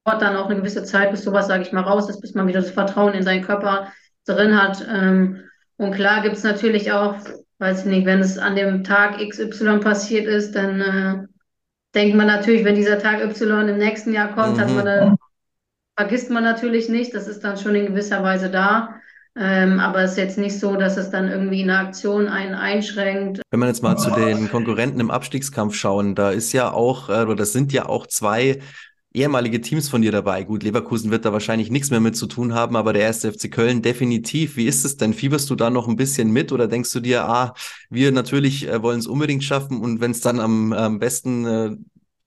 dann 0.06 0.36
auch 0.36 0.52
eine 0.52 0.58
gewisse 0.58 0.84
Zeit, 0.84 1.10
bis 1.10 1.24
sowas, 1.24 1.48
sage 1.48 1.64
ich 1.64 1.72
mal, 1.72 1.82
raus 1.82 2.12
ist, 2.12 2.22
bis 2.22 2.36
man 2.36 2.48
wieder 2.48 2.62
das 2.62 2.70
Vertrauen 2.70 3.16
in 3.16 3.24
seinen 3.24 3.44
Körper 3.44 3.92
drin 4.28 4.62
hat. 4.62 4.86
Ähm, 4.88 5.40
und 5.78 5.96
klar 5.96 6.22
gibt 6.22 6.36
es 6.36 6.44
natürlich 6.44 6.92
auch, 6.92 7.16
weiß 7.58 7.80
ich 7.80 7.86
nicht, 7.92 8.06
wenn 8.06 8.20
es 8.20 8.38
an 8.38 8.56
dem 8.56 8.84
Tag 8.84 9.18
XY 9.18 9.80
passiert 9.80 10.28
ist, 10.28 10.52
dann 10.52 10.80
äh, 10.80 11.26
denkt 11.96 12.16
man 12.16 12.28
natürlich, 12.28 12.64
wenn 12.66 12.76
dieser 12.76 13.00
Tag 13.00 13.20
Y 13.24 13.68
im 13.68 13.80
nächsten 13.80 14.14
Jahr 14.14 14.32
kommt, 14.36 14.58
mhm. 14.58 14.62
hat 14.62 14.70
man 14.70 14.86
dann 14.86 15.18
vergisst 15.96 16.30
man 16.30 16.44
natürlich 16.44 16.90
nicht, 16.90 17.14
das 17.14 17.28
ist 17.28 17.44
dann 17.44 17.58
schon 17.58 17.76
in 17.76 17.88
gewisser 17.88 18.24
Weise 18.24 18.50
da. 18.50 19.02
Ähm, 19.38 19.80
aber 19.80 20.04
es 20.04 20.12
ist 20.12 20.18
jetzt 20.18 20.38
nicht 20.38 20.60
so, 20.60 20.76
dass 20.76 20.98
es 20.98 21.10
dann 21.10 21.30
irgendwie 21.30 21.64
eine 21.64 21.78
Aktion 21.78 22.28
einen 22.28 22.54
einschränkt. 22.54 23.42
Wenn 23.50 23.60
man 23.62 23.70
jetzt 23.70 23.82
mal 23.82 23.96
zu 23.96 24.12
den 24.12 24.50
Konkurrenten 24.50 25.00
im 25.00 25.10
Abstiegskampf 25.10 25.74
schauen, 25.74 26.16
da 26.16 26.32
ist 26.32 26.52
ja 26.52 26.72
auch, 26.72 27.08
äh, 27.10 27.24
oder 27.24 27.36
das 27.36 27.54
sind 27.54 27.72
ja 27.72 27.86
auch 27.88 28.08
zwei 28.08 28.60
ehemalige 29.14 29.62
Teams 29.62 29.90
von 29.90 30.02
dir 30.02 30.12
dabei. 30.12 30.44
Gut, 30.44 30.64
Leverkusen 30.64 31.12
wird 31.12 31.26
da 31.26 31.34
wahrscheinlich 31.34 31.70
nichts 31.70 31.92
mehr 31.92 32.00
mit 32.00 32.16
zu 32.16 32.28
tun 32.28 32.54
haben, 32.54 32.76
aber 32.76 32.94
der 32.94 33.04
erste 33.04 33.32
FC 33.32 33.50
Köln 33.50 33.82
definitiv. 33.82 34.56
Wie 34.56 34.68
ist 34.68 34.86
es 34.86 34.98
denn? 34.98 35.14
Fieberst 35.14 35.50
du 35.50 35.56
da 35.56 35.70
noch 35.70 35.88
ein 35.88 35.98
bisschen 35.98 36.32
mit 36.32 36.52
oder 36.52 36.68
denkst 36.68 36.92
du 36.92 37.00
dir, 37.00 37.24
ah, 37.26 37.54
wir 37.90 38.12
natürlich 38.12 38.68
äh, 38.68 38.82
wollen 38.82 39.00
es 39.00 39.08
unbedingt 39.08 39.44
schaffen 39.44 39.80
und 39.80 40.02
wenn 40.02 40.12
es 40.12 40.22
dann 40.22 40.40
am, 40.40 40.74
am 40.74 41.00
besten 41.00 41.46
äh, 41.46 41.76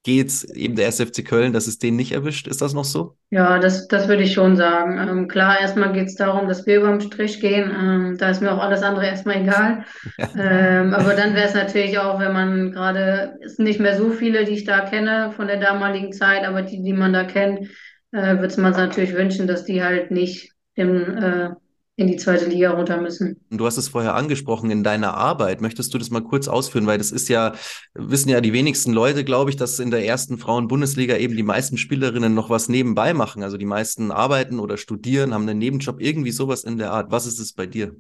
geht, 0.05 0.45
eben 0.55 0.77
der 0.77 0.87
SFC 0.87 1.25
Köln, 1.25 1.53
dass 1.53 1.67
es 1.67 1.79
den 1.79 1.97
nicht 1.97 2.13
erwischt. 2.13 2.47
Ist 2.47 2.61
das 2.61 2.75
noch 2.75 2.85
so? 2.85 3.17
Ja, 3.31 3.59
das, 3.59 3.89
das 3.89 4.07
würde 4.07 4.23
ich 4.23 4.35
schon 4.35 4.55
sagen. 4.55 4.99
Ähm, 4.99 5.29
klar, 5.29 5.59
erstmal 5.61 5.93
geht 5.93 6.07
es 6.07 6.15
darum, 6.15 6.47
dass 6.47 6.67
wir 6.67 6.77
über 6.77 6.91
den 6.91 7.01
Strich 7.01 7.41
gehen. 7.41 7.71
Ähm, 7.71 8.17
da 8.19 8.29
ist 8.29 8.43
mir 8.43 8.53
auch 8.53 8.63
alles 8.63 8.83
andere 8.83 9.07
erstmal 9.07 9.41
egal. 9.43 9.85
Ja. 10.19 10.29
Ähm, 10.37 10.93
aber 10.95 11.15
dann 11.15 11.35
wäre 11.35 11.47
es 11.47 11.55
natürlich 11.55 11.99
auch, 11.99 12.19
wenn 12.19 12.33
man 12.33 12.73
gerade, 12.73 13.39
es 13.43 13.57
sind 13.57 13.65
nicht 13.65 13.81
mehr 13.81 13.97
so 13.97 14.11
viele, 14.11 14.45
die 14.45 14.53
ich 14.53 14.65
da 14.65 14.81
kenne 14.81 15.33
von 15.35 15.47
der 15.47 15.59
damaligen 15.59 16.13
Zeit, 16.13 16.45
aber 16.45 16.63
die, 16.63 16.83
die 16.83 16.93
man 16.93 17.13
da 17.13 17.25
kennt, 17.25 17.71
äh, 18.13 18.39
würde 18.39 18.61
man 18.61 18.73
natürlich 18.73 19.15
wünschen, 19.15 19.47
dass 19.47 19.65
die 19.65 19.83
halt 19.83 20.11
nicht 20.11 20.53
im 20.75 21.17
äh, 21.17 21.51
in 21.97 22.09
die 22.09 22.17
zweite 22.17 22.47
Liga 22.47 22.73
runter 22.73 23.01
müssen. 23.01 23.41
Du 23.51 23.67
hast 23.67 23.77
es 23.77 23.89
vorher 23.89 24.15
angesprochen 24.15 24.71
in 24.71 24.83
deiner 24.83 25.15
Arbeit. 25.15 25.61
Möchtest 25.61 25.95
du 25.95 25.99
das 25.99 26.11
mal 26.11 26.23
kurz 26.23 26.49
ausführen? 26.49 26.87
Weil 26.87 26.99
das 26.99 27.13
ist 27.13 27.29
ja, 27.29 27.53
wissen 27.95 28.31
ja 28.31 28.41
die 28.41 28.53
wenigsten 28.53 28.93
Leute, 28.93 29.23
glaube 29.23 29.51
ich, 29.51 29.57
dass 29.57 29.79
in 29.79 29.93
der 29.93 30.05
ersten 30.05 30.37
Frauen-Bundesliga 30.39 31.17
eben 31.17 31.37
die 31.37 31.45
meisten 31.45 31.79
Spielerinnen 31.79 32.35
noch 32.35 32.51
was 32.51 32.69
nebenbei 32.69 33.15
machen. 33.15 33.45
Also 33.45 33.57
die 33.57 33.65
meisten 33.65 34.11
arbeiten 34.11 34.59
oder 34.59 34.77
studieren, 34.77 35.33
haben 35.33 35.49
einen 35.49 35.59
Nebenjob, 35.59 36.01
irgendwie 36.01 36.33
sowas 36.33 36.65
in 36.65 36.79
der 36.79 36.91
Art. 36.91 37.13
Was 37.13 37.27
ist 37.27 37.39
es 37.39 37.53
bei 37.53 37.67
dir? 37.67 37.95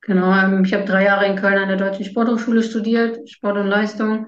Genau, 0.00 0.32
ähm, 0.32 0.64
ich 0.64 0.72
habe 0.72 0.84
drei 0.84 1.04
Jahre 1.04 1.26
in 1.26 1.36
Köln 1.36 1.58
an 1.58 1.68
der 1.68 1.76
Deutschen 1.76 2.04
Sporthochschule 2.04 2.62
studiert, 2.62 3.28
Sport 3.28 3.58
und 3.58 3.66
Leistung, 3.66 4.26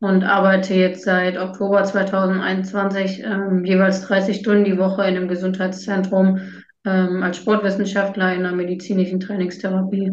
und 0.00 0.22
arbeite 0.22 0.74
jetzt 0.74 1.04
seit 1.04 1.38
Oktober 1.38 1.82
2021 1.82 3.24
ähm, 3.24 3.64
jeweils 3.64 4.02
30 4.02 4.38
Stunden 4.38 4.64
die 4.64 4.78
Woche 4.78 5.02
in 5.02 5.16
einem 5.16 5.28
Gesundheitszentrum 5.28 6.40
ähm, 6.88 7.22
als 7.22 7.36
Sportwissenschaftler 7.36 8.34
in 8.34 8.42
der 8.42 8.52
medizinischen 8.52 9.20
Trainingstherapie. 9.20 10.12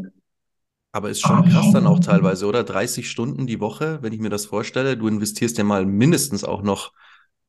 Aber 0.91 1.09
ist 1.09 1.21
schon 1.21 1.49
krass 1.49 1.71
dann 1.73 1.87
auch 1.87 1.99
teilweise, 1.99 2.45
oder? 2.45 2.63
30 2.63 3.09
Stunden 3.09 3.47
die 3.47 3.59
Woche, 3.59 3.99
wenn 4.01 4.13
ich 4.13 4.19
mir 4.19 4.29
das 4.29 4.45
vorstelle. 4.45 4.95
Du 4.95 5.07
investierst 5.07 5.57
ja 5.57 5.63
mal 5.63 5.85
mindestens 5.85 6.43
auch 6.43 6.61
noch 6.61 6.93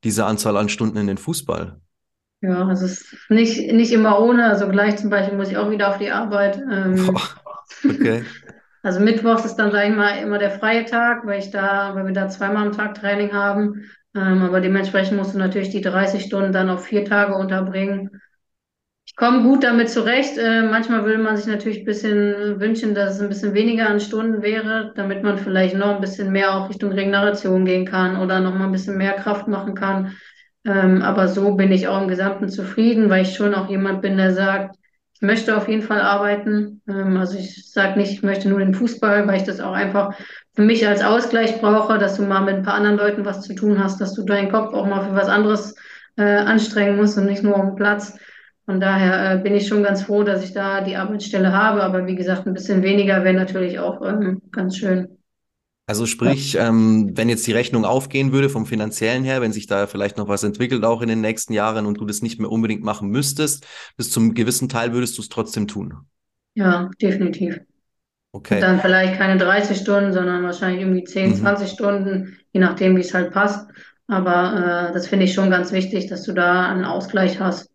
diese 0.02 0.26
Anzahl 0.26 0.56
an 0.56 0.68
Stunden 0.68 0.98
in 0.98 1.06
den 1.06 1.18
Fußball. 1.18 1.80
Ja, 2.40 2.66
also 2.66 2.84
es 2.84 3.00
ist 3.00 3.30
nicht, 3.30 3.72
nicht 3.72 3.92
immer 3.92 4.20
ohne. 4.20 4.46
Also 4.46 4.68
gleich 4.68 4.96
zum 4.96 5.10
Beispiel 5.10 5.38
muss 5.38 5.50
ich 5.50 5.56
auch 5.56 5.70
wieder 5.70 5.90
auf 5.90 5.98
die 5.98 6.10
Arbeit. 6.10 6.60
Ähm, 6.70 7.16
okay. 7.84 8.24
Also 8.82 9.00
Mittwochs 9.00 9.44
ist 9.44 9.56
dann, 9.56 9.72
sage 9.72 9.90
ich 9.90 9.96
mal, 9.96 10.16
immer 10.18 10.38
der 10.38 10.52
freie 10.52 10.84
Tag, 10.84 11.26
weil 11.26 11.40
ich 11.40 11.50
da, 11.50 11.96
weil 11.96 12.06
wir 12.06 12.12
da 12.12 12.28
zweimal 12.28 12.68
am 12.68 12.72
Tag 12.72 12.94
Training 12.94 13.32
haben. 13.32 13.90
Ähm, 14.14 14.42
aber 14.42 14.60
dementsprechend 14.60 15.16
musst 15.16 15.34
du 15.34 15.38
natürlich 15.38 15.70
die 15.70 15.80
30 15.80 16.22
Stunden 16.22 16.52
dann 16.52 16.70
auf 16.70 16.84
vier 16.84 17.04
Tage 17.04 17.34
unterbringen 17.34 18.22
komme 19.14 19.42
gut 19.42 19.62
damit 19.62 19.88
zurecht. 19.88 20.36
Äh, 20.36 20.62
manchmal 20.62 21.04
würde 21.04 21.18
man 21.18 21.36
sich 21.36 21.46
natürlich 21.46 21.80
ein 21.80 21.84
bisschen 21.84 22.58
wünschen, 22.58 22.94
dass 22.94 23.14
es 23.14 23.20
ein 23.20 23.28
bisschen 23.28 23.54
weniger 23.54 23.88
an 23.88 24.00
Stunden 24.00 24.42
wäre, 24.42 24.92
damit 24.96 25.22
man 25.22 25.38
vielleicht 25.38 25.76
noch 25.76 25.94
ein 25.94 26.00
bisschen 26.00 26.32
mehr 26.32 26.54
auch 26.54 26.68
Richtung 26.68 26.92
Regeneration 26.92 27.64
gehen 27.64 27.86
kann 27.86 28.20
oder 28.20 28.40
noch 28.40 28.54
mal 28.54 28.64
ein 28.66 28.72
bisschen 28.72 28.98
mehr 28.98 29.12
Kraft 29.12 29.46
machen 29.46 29.74
kann. 29.74 30.16
Ähm, 30.64 31.02
aber 31.02 31.28
so 31.28 31.54
bin 31.54 31.70
ich 31.70 31.86
auch 31.86 32.02
im 32.02 32.08
Gesamten 32.08 32.48
zufrieden, 32.48 33.08
weil 33.08 33.22
ich 33.22 33.36
schon 33.36 33.54
auch 33.54 33.68
jemand 33.70 34.02
bin, 34.02 34.16
der 34.16 34.32
sagt, 34.32 34.76
ich 35.14 35.22
möchte 35.22 35.56
auf 35.56 35.68
jeden 35.68 35.82
Fall 35.82 36.00
arbeiten. 36.00 36.82
Ähm, 36.88 37.16
also 37.16 37.38
ich 37.38 37.70
sage 37.70 37.98
nicht, 37.98 38.12
ich 38.12 38.22
möchte 38.22 38.48
nur 38.48 38.58
den 38.58 38.74
Fußball, 38.74 39.26
weil 39.26 39.36
ich 39.36 39.44
das 39.44 39.60
auch 39.60 39.72
einfach 39.72 40.14
für 40.54 40.62
mich 40.62 40.86
als 40.86 41.02
Ausgleich 41.02 41.60
brauche, 41.60 41.98
dass 41.98 42.16
du 42.16 42.22
mal 42.22 42.40
mit 42.40 42.56
ein 42.56 42.62
paar 42.62 42.74
anderen 42.74 42.98
Leuten 42.98 43.24
was 43.24 43.42
zu 43.42 43.54
tun 43.54 43.82
hast, 43.82 44.00
dass 44.00 44.14
du 44.14 44.24
deinen 44.24 44.50
Kopf 44.50 44.74
auch 44.74 44.86
mal 44.86 45.06
für 45.06 45.14
was 45.14 45.28
anderes 45.28 45.74
äh, 46.16 46.24
anstrengen 46.24 46.96
musst 46.96 47.16
und 47.16 47.26
nicht 47.26 47.42
nur 47.42 47.56
auf 47.56 47.64
dem 47.64 47.76
Platz. 47.76 48.18
Von 48.66 48.80
daher 48.80 49.32
äh, 49.32 49.38
bin 49.38 49.54
ich 49.54 49.68
schon 49.68 49.84
ganz 49.84 50.02
froh, 50.02 50.24
dass 50.24 50.42
ich 50.42 50.52
da 50.52 50.80
die 50.80 50.96
Arbeitsstelle 50.96 51.52
habe. 51.52 51.82
Aber 51.82 52.06
wie 52.06 52.16
gesagt, 52.16 52.46
ein 52.46 52.54
bisschen 52.54 52.82
weniger 52.82 53.24
wäre 53.24 53.34
natürlich 53.34 53.78
auch 53.78 54.02
ähm, 54.02 54.42
ganz 54.50 54.76
schön. 54.76 55.08
Also 55.88 56.04
sprich, 56.04 56.56
ähm, 56.58 57.12
wenn 57.14 57.28
jetzt 57.28 57.46
die 57.46 57.52
Rechnung 57.52 57.84
aufgehen 57.84 58.32
würde 58.32 58.48
vom 58.48 58.66
finanziellen 58.66 59.22
her, 59.22 59.40
wenn 59.40 59.52
sich 59.52 59.68
da 59.68 59.86
vielleicht 59.86 60.16
noch 60.16 60.26
was 60.26 60.42
entwickelt 60.42 60.84
auch 60.84 61.00
in 61.00 61.08
den 61.08 61.20
nächsten 61.20 61.52
Jahren 61.52 61.86
und 61.86 62.00
du 62.00 62.04
das 62.04 62.22
nicht 62.22 62.40
mehr 62.40 62.50
unbedingt 62.50 62.82
machen 62.82 63.08
müsstest, 63.08 63.64
bis 63.96 64.10
zum 64.10 64.34
gewissen 64.34 64.68
Teil 64.68 64.92
würdest 64.92 65.16
du 65.16 65.22
es 65.22 65.28
trotzdem 65.28 65.68
tun. 65.68 65.94
Ja, 66.54 66.90
definitiv. 67.00 67.60
Okay. 68.32 68.56
Und 68.56 68.62
dann 68.62 68.80
vielleicht 68.80 69.16
keine 69.16 69.38
30 69.38 69.78
Stunden, 69.78 70.12
sondern 70.12 70.42
wahrscheinlich 70.42 70.80
irgendwie 70.80 71.04
10, 71.04 71.30
mhm. 71.30 71.34
20 71.36 71.70
Stunden, 71.70 72.36
je 72.52 72.60
nachdem, 72.60 72.96
wie 72.96 73.02
es 73.02 73.14
halt 73.14 73.32
passt. 73.32 73.70
Aber 74.08 74.88
äh, 74.90 74.92
das 74.92 75.06
finde 75.06 75.26
ich 75.26 75.34
schon 75.34 75.50
ganz 75.50 75.70
wichtig, 75.70 76.08
dass 76.08 76.24
du 76.24 76.32
da 76.32 76.68
einen 76.68 76.84
Ausgleich 76.84 77.38
hast. 77.38 77.70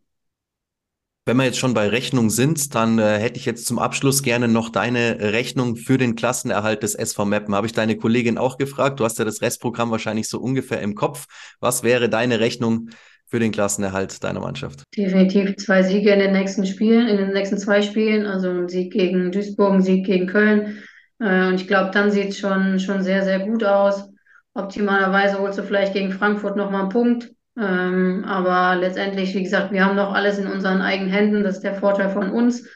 Wenn 1.23 1.37
wir 1.37 1.45
jetzt 1.45 1.59
schon 1.59 1.75
bei 1.75 1.87
Rechnung 1.87 2.31
sind, 2.31 2.73
dann 2.73 2.97
äh, 2.97 3.19
hätte 3.19 3.37
ich 3.37 3.45
jetzt 3.45 3.67
zum 3.67 3.77
Abschluss 3.77 4.23
gerne 4.23 4.47
noch 4.47 4.69
deine 4.69 5.19
Rechnung 5.19 5.75
für 5.75 5.99
den 5.99 6.15
Klassenerhalt 6.15 6.81
des 6.81 6.95
SV 6.95 7.25
Meppen. 7.25 7.53
Habe 7.53 7.67
ich 7.67 7.73
deine 7.73 7.95
Kollegin 7.95 8.39
auch 8.39 8.57
gefragt. 8.57 8.99
Du 8.99 9.05
hast 9.05 9.19
ja 9.19 9.25
das 9.25 9.43
Restprogramm 9.43 9.91
wahrscheinlich 9.91 10.27
so 10.27 10.39
ungefähr 10.39 10.81
im 10.81 10.95
Kopf. 10.95 11.27
Was 11.59 11.83
wäre 11.83 12.09
deine 12.09 12.39
Rechnung 12.39 12.89
für 13.27 13.37
den 13.37 13.51
Klassenerhalt 13.51 14.23
deiner 14.23 14.39
Mannschaft? 14.39 14.83
Definitiv 14.97 15.57
zwei 15.57 15.83
Siege 15.83 16.11
in 16.11 16.19
den 16.19 16.31
nächsten 16.31 16.65
Spielen, 16.65 17.07
in 17.07 17.17
den 17.17 17.33
nächsten 17.33 17.59
zwei 17.59 17.83
Spielen. 17.83 18.25
Also 18.25 18.49
ein 18.49 18.67
Sieg 18.67 18.91
gegen 18.91 19.31
Duisburg, 19.31 19.73
ein 19.73 19.81
Sieg 19.83 20.07
gegen 20.07 20.25
Köln. 20.25 20.79
Äh, 21.19 21.49
und 21.49 21.61
ich 21.61 21.67
glaube, 21.67 21.91
dann 21.93 22.09
sieht 22.09 22.29
es 22.29 22.39
schon, 22.39 22.79
schon 22.79 23.03
sehr, 23.03 23.23
sehr 23.23 23.41
gut 23.41 23.63
aus. 23.63 24.09
Optimalerweise 24.55 25.37
holst 25.37 25.59
du 25.59 25.63
vielleicht 25.63 25.93
gegen 25.93 26.11
Frankfurt 26.11 26.57
nochmal 26.57 26.81
einen 26.81 26.89
Punkt. 26.89 27.31
Ähm, 27.57 28.23
aber 28.25 28.79
letztendlich, 28.79 29.35
wie 29.35 29.43
gesagt, 29.43 29.71
wir 29.71 29.85
haben 29.85 29.95
noch 29.95 30.13
alles 30.13 30.37
in 30.37 30.47
unseren 30.47 30.81
eigenen 30.81 31.11
Händen. 31.11 31.43
Das 31.43 31.57
ist 31.57 31.63
der 31.63 31.75
Vorteil 31.75 32.09
von 32.09 32.31
uns. 32.31 32.67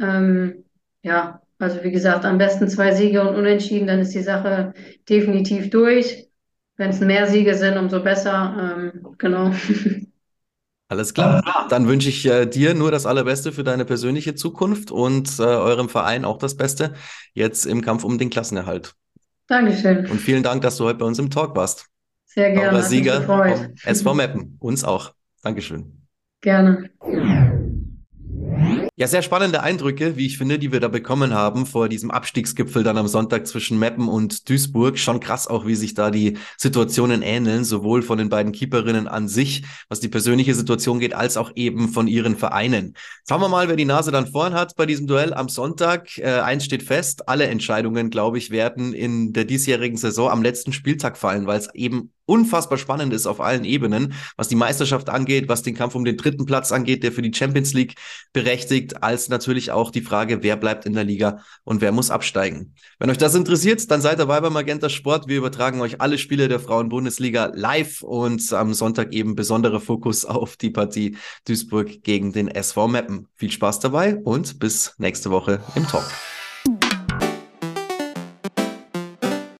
Ähm, 0.00 0.64
ja, 1.02 1.42
also 1.58 1.82
wie 1.82 1.90
gesagt, 1.90 2.24
am 2.24 2.38
besten 2.38 2.68
zwei 2.68 2.92
Siege 2.92 3.20
und 3.22 3.36
Unentschieden, 3.36 3.86
dann 3.86 4.00
ist 4.00 4.14
die 4.14 4.22
Sache 4.22 4.72
definitiv 5.08 5.70
durch. 5.70 6.28
Wenn 6.76 6.90
es 6.90 7.00
mehr 7.00 7.26
Siege 7.26 7.54
sind, 7.54 7.76
umso 7.76 8.02
besser. 8.02 8.92
Ähm, 8.94 9.14
genau. 9.18 9.52
Alles 10.88 11.14
klar. 11.14 11.66
Dann 11.70 11.88
wünsche 11.88 12.08
ich 12.08 12.26
äh, 12.26 12.46
dir 12.46 12.74
nur 12.74 12.90
das 12.90 13.06
Allerbeste 13.06 13.52
für 13.52 13.64
deine 13.64 13.84
persönliche 13.84 14.34
Zukunft 14.34 14.90
und 14.90 15.38
äh, 15.38 15.42
eurem 15.42 15.88
Verein 15.88 16.24
auch 16.24 16.38
das 16.38 16.56
Beste 16.56 16.94
jetzt 17.32 17.66
im 17.66 17.80
Kampf 17.80 18.04
um 18.04 18.18
den 18.18 18.30
Klassenerhalt. 18.30 18.94
Dankeschön. 19.46 20.06
Und 20.06 20.20
vielen 20.20 20.42
Dank, 20.42 20.62
dass 20.62 20.76
du 20.76 20.84
heute 20.84 20.98
bei 20.98 21.06
uns 21.06 21.18
im 21.18 21.30
Talk 21.30 21.56
warst. 21.56 21.93
Sehr 22.34 22.50
gerne. 22.50 22.82
Sauberer 22.82 22.82
Sieger 22.82 23.22
vom 23.22 23.74
SV 23.84 24.14
Meppen. 24.14 24.56
Uns 24.58 24.82
auch. 24.82 25.12
Dankeschön. 25.42 26.02
Gerne. 26.40 26.90
Ja, 28.96 29.08
sehr 29.08 29.22
spannende 29.22 29.60
Eindrücke, 29.60 30.16
wie 30.16 30.26
ich 30.26 30.38
finde, 30.38 30.56
die 30.56 30.70
wir 30.70 30.78
da 30.78 30.86
bekommen 30.86 31.34
haben 31.34 31.66
vor 31.66 31.88
diesem 31.88 32.12
Abstiegsgipfel 32.12 32.84
dann 32.84 32.96
am 32.96 33.08
Sonntag 33.08 33.44
zwischen 33.48 33.76
Meppen 33.76 34.06
und 34.06 34.48
Duisburg. 34.48 35.00
Schon 35.00 35.18
krass 35.18 35.48
auch, 35.48 35.66
wie 35.66 35.74
sich 35.74 35.94
da 35.94 36.12
die 36.12 36.38
Situationen 36.56 37.20
ähneln, 37.20 37.64
sowohl 37.64 38.02
von 38.02 38.18
den 38.18 38.28
beiden 38.28 38.52
Keeperinnen 38.52 39.08
an 39.08 39.26
sich, 39.26 39.64
was 39.88 39.98
die 39.98 40.06
persönliche 40.06 40.54
Situation 40.54 41.00
geht, 41.00 41.12
als 41.12 41.36
auch 41.36 41.50
eben 41.56 41.88
von 41.88 42.06
ihren 42.06 42.36
Vereinen. 42.36 42.94
Schauen 43.28 43.40
wir 43.40 43.48
mal, 43.48 43.66
wer 43.66 43.74
die 43.74 43.84
Nase 43.84 44.12
dann 44.12 44.28
vorn 44.28 44.54
hat 44.54 44.76
bei 44.76 44.86
diesem 44.86 45.08
Duell 45.08 45.34
am 45.34 45.48
Sonntag. 45.48 46.16
Äh, 46.18 46.42
eins 46.42 46.64
steht 46.64 46.84
fest, 46.84 47.28
alle 47.28 47.48
Entscheidungen, 47.48 48.10
glaube 48.10 48.38
ich, 48.38 48.50
werden 48.50 48.92
in 48.92 49.32
der 49.32 49.44
diesjährigen 49.44 49.96
Saison 49.96 50.30
am 50.30 50.40
letzten 50.40 50.72
Spieltag 50.72 51.18
fallen, 51.18 51.48
weil 51.48 51.58
es 51.58 51.74
eben 51.74 52.12
unfassbar 52.26 52.78
spannend 52.78 53.12
ist 53.12 53.26
auf 53.26 53.40
allen 53.40 53.64
Ebenen, 53.64 54.14
was 54.36 54.48
die 54.48 54.54
Meisterschaft 54.56 55.08
angeht, 55.08 55.48
was 55.48 55.62
den 55.62 55.74
Kampf 55.74 55.94
um 55.94 56.04
den 56.04 56.16
dritten 56.16 56.46
Platz 56.46 56.72
angeht, 56.72 57.02
der 57.02 57.12
für 57.12 57.22
die 57.22 57.34
Champions 57.34 57.74
League 57.74 57.96
berechtigt, 58.32 58.83
als 59.02 59.28
natürlich 59.28 59.70
auch 59.70 59.90
die 59.90 60.00
Frage, 60.00 60.42
wer 60.42 60.56
bleibt 60.56 60.86
in 60.86 60.92
der 60.92 61.04
Liga 61.04 61.40
und 61.64 61.80
wer 61.80 61.92
muss 61.92 62.10
absteigen. 62.10 62.74
Wenn 62.98 63.10
euch 63.10 63.18
das 63.18 63.34
interessiert, 63.34 63.90
dann 63.90 64.00
seid 64.00 64.18
dabei 64.18 64.40
beim 64.40 64.52
Magenta 64.52 64.88
Sport. 64.88 65.28
Wir 65.28 65.38
übertragen 65.38 65.80
euch 65.80 66.00
alle 66.00 66.18
Spiele 66.18 66.48
der 66.48 66.60
Frauen-Bundesliga 66.60 67.52
live 67.54 68.02
und 68.02 68.52
am 68.52 68.74
Sonntag 68.74 69.12
eben 69.12 69.34
besonderer 69.34 69.80
Fokus 69.80 70.24
auf 70.24 70.56
die 70.56 70.70
Partie 70.70 71.16
Duisburg 71.46 72.02
gegen 72.02 72.32
den 72.32 72.48
SV 72.48 72.88
Meppen. 72.88 73.28
Viel 73.34 73.50
Spaß 73.50 73.80
dabei 73.80 74.16
und 74.16 74.58
bis 74.58 74.94
nächste 74.98 75.30
Woche 75.30 75.60
im 75.74 75.86
Talk. 75.86 76.04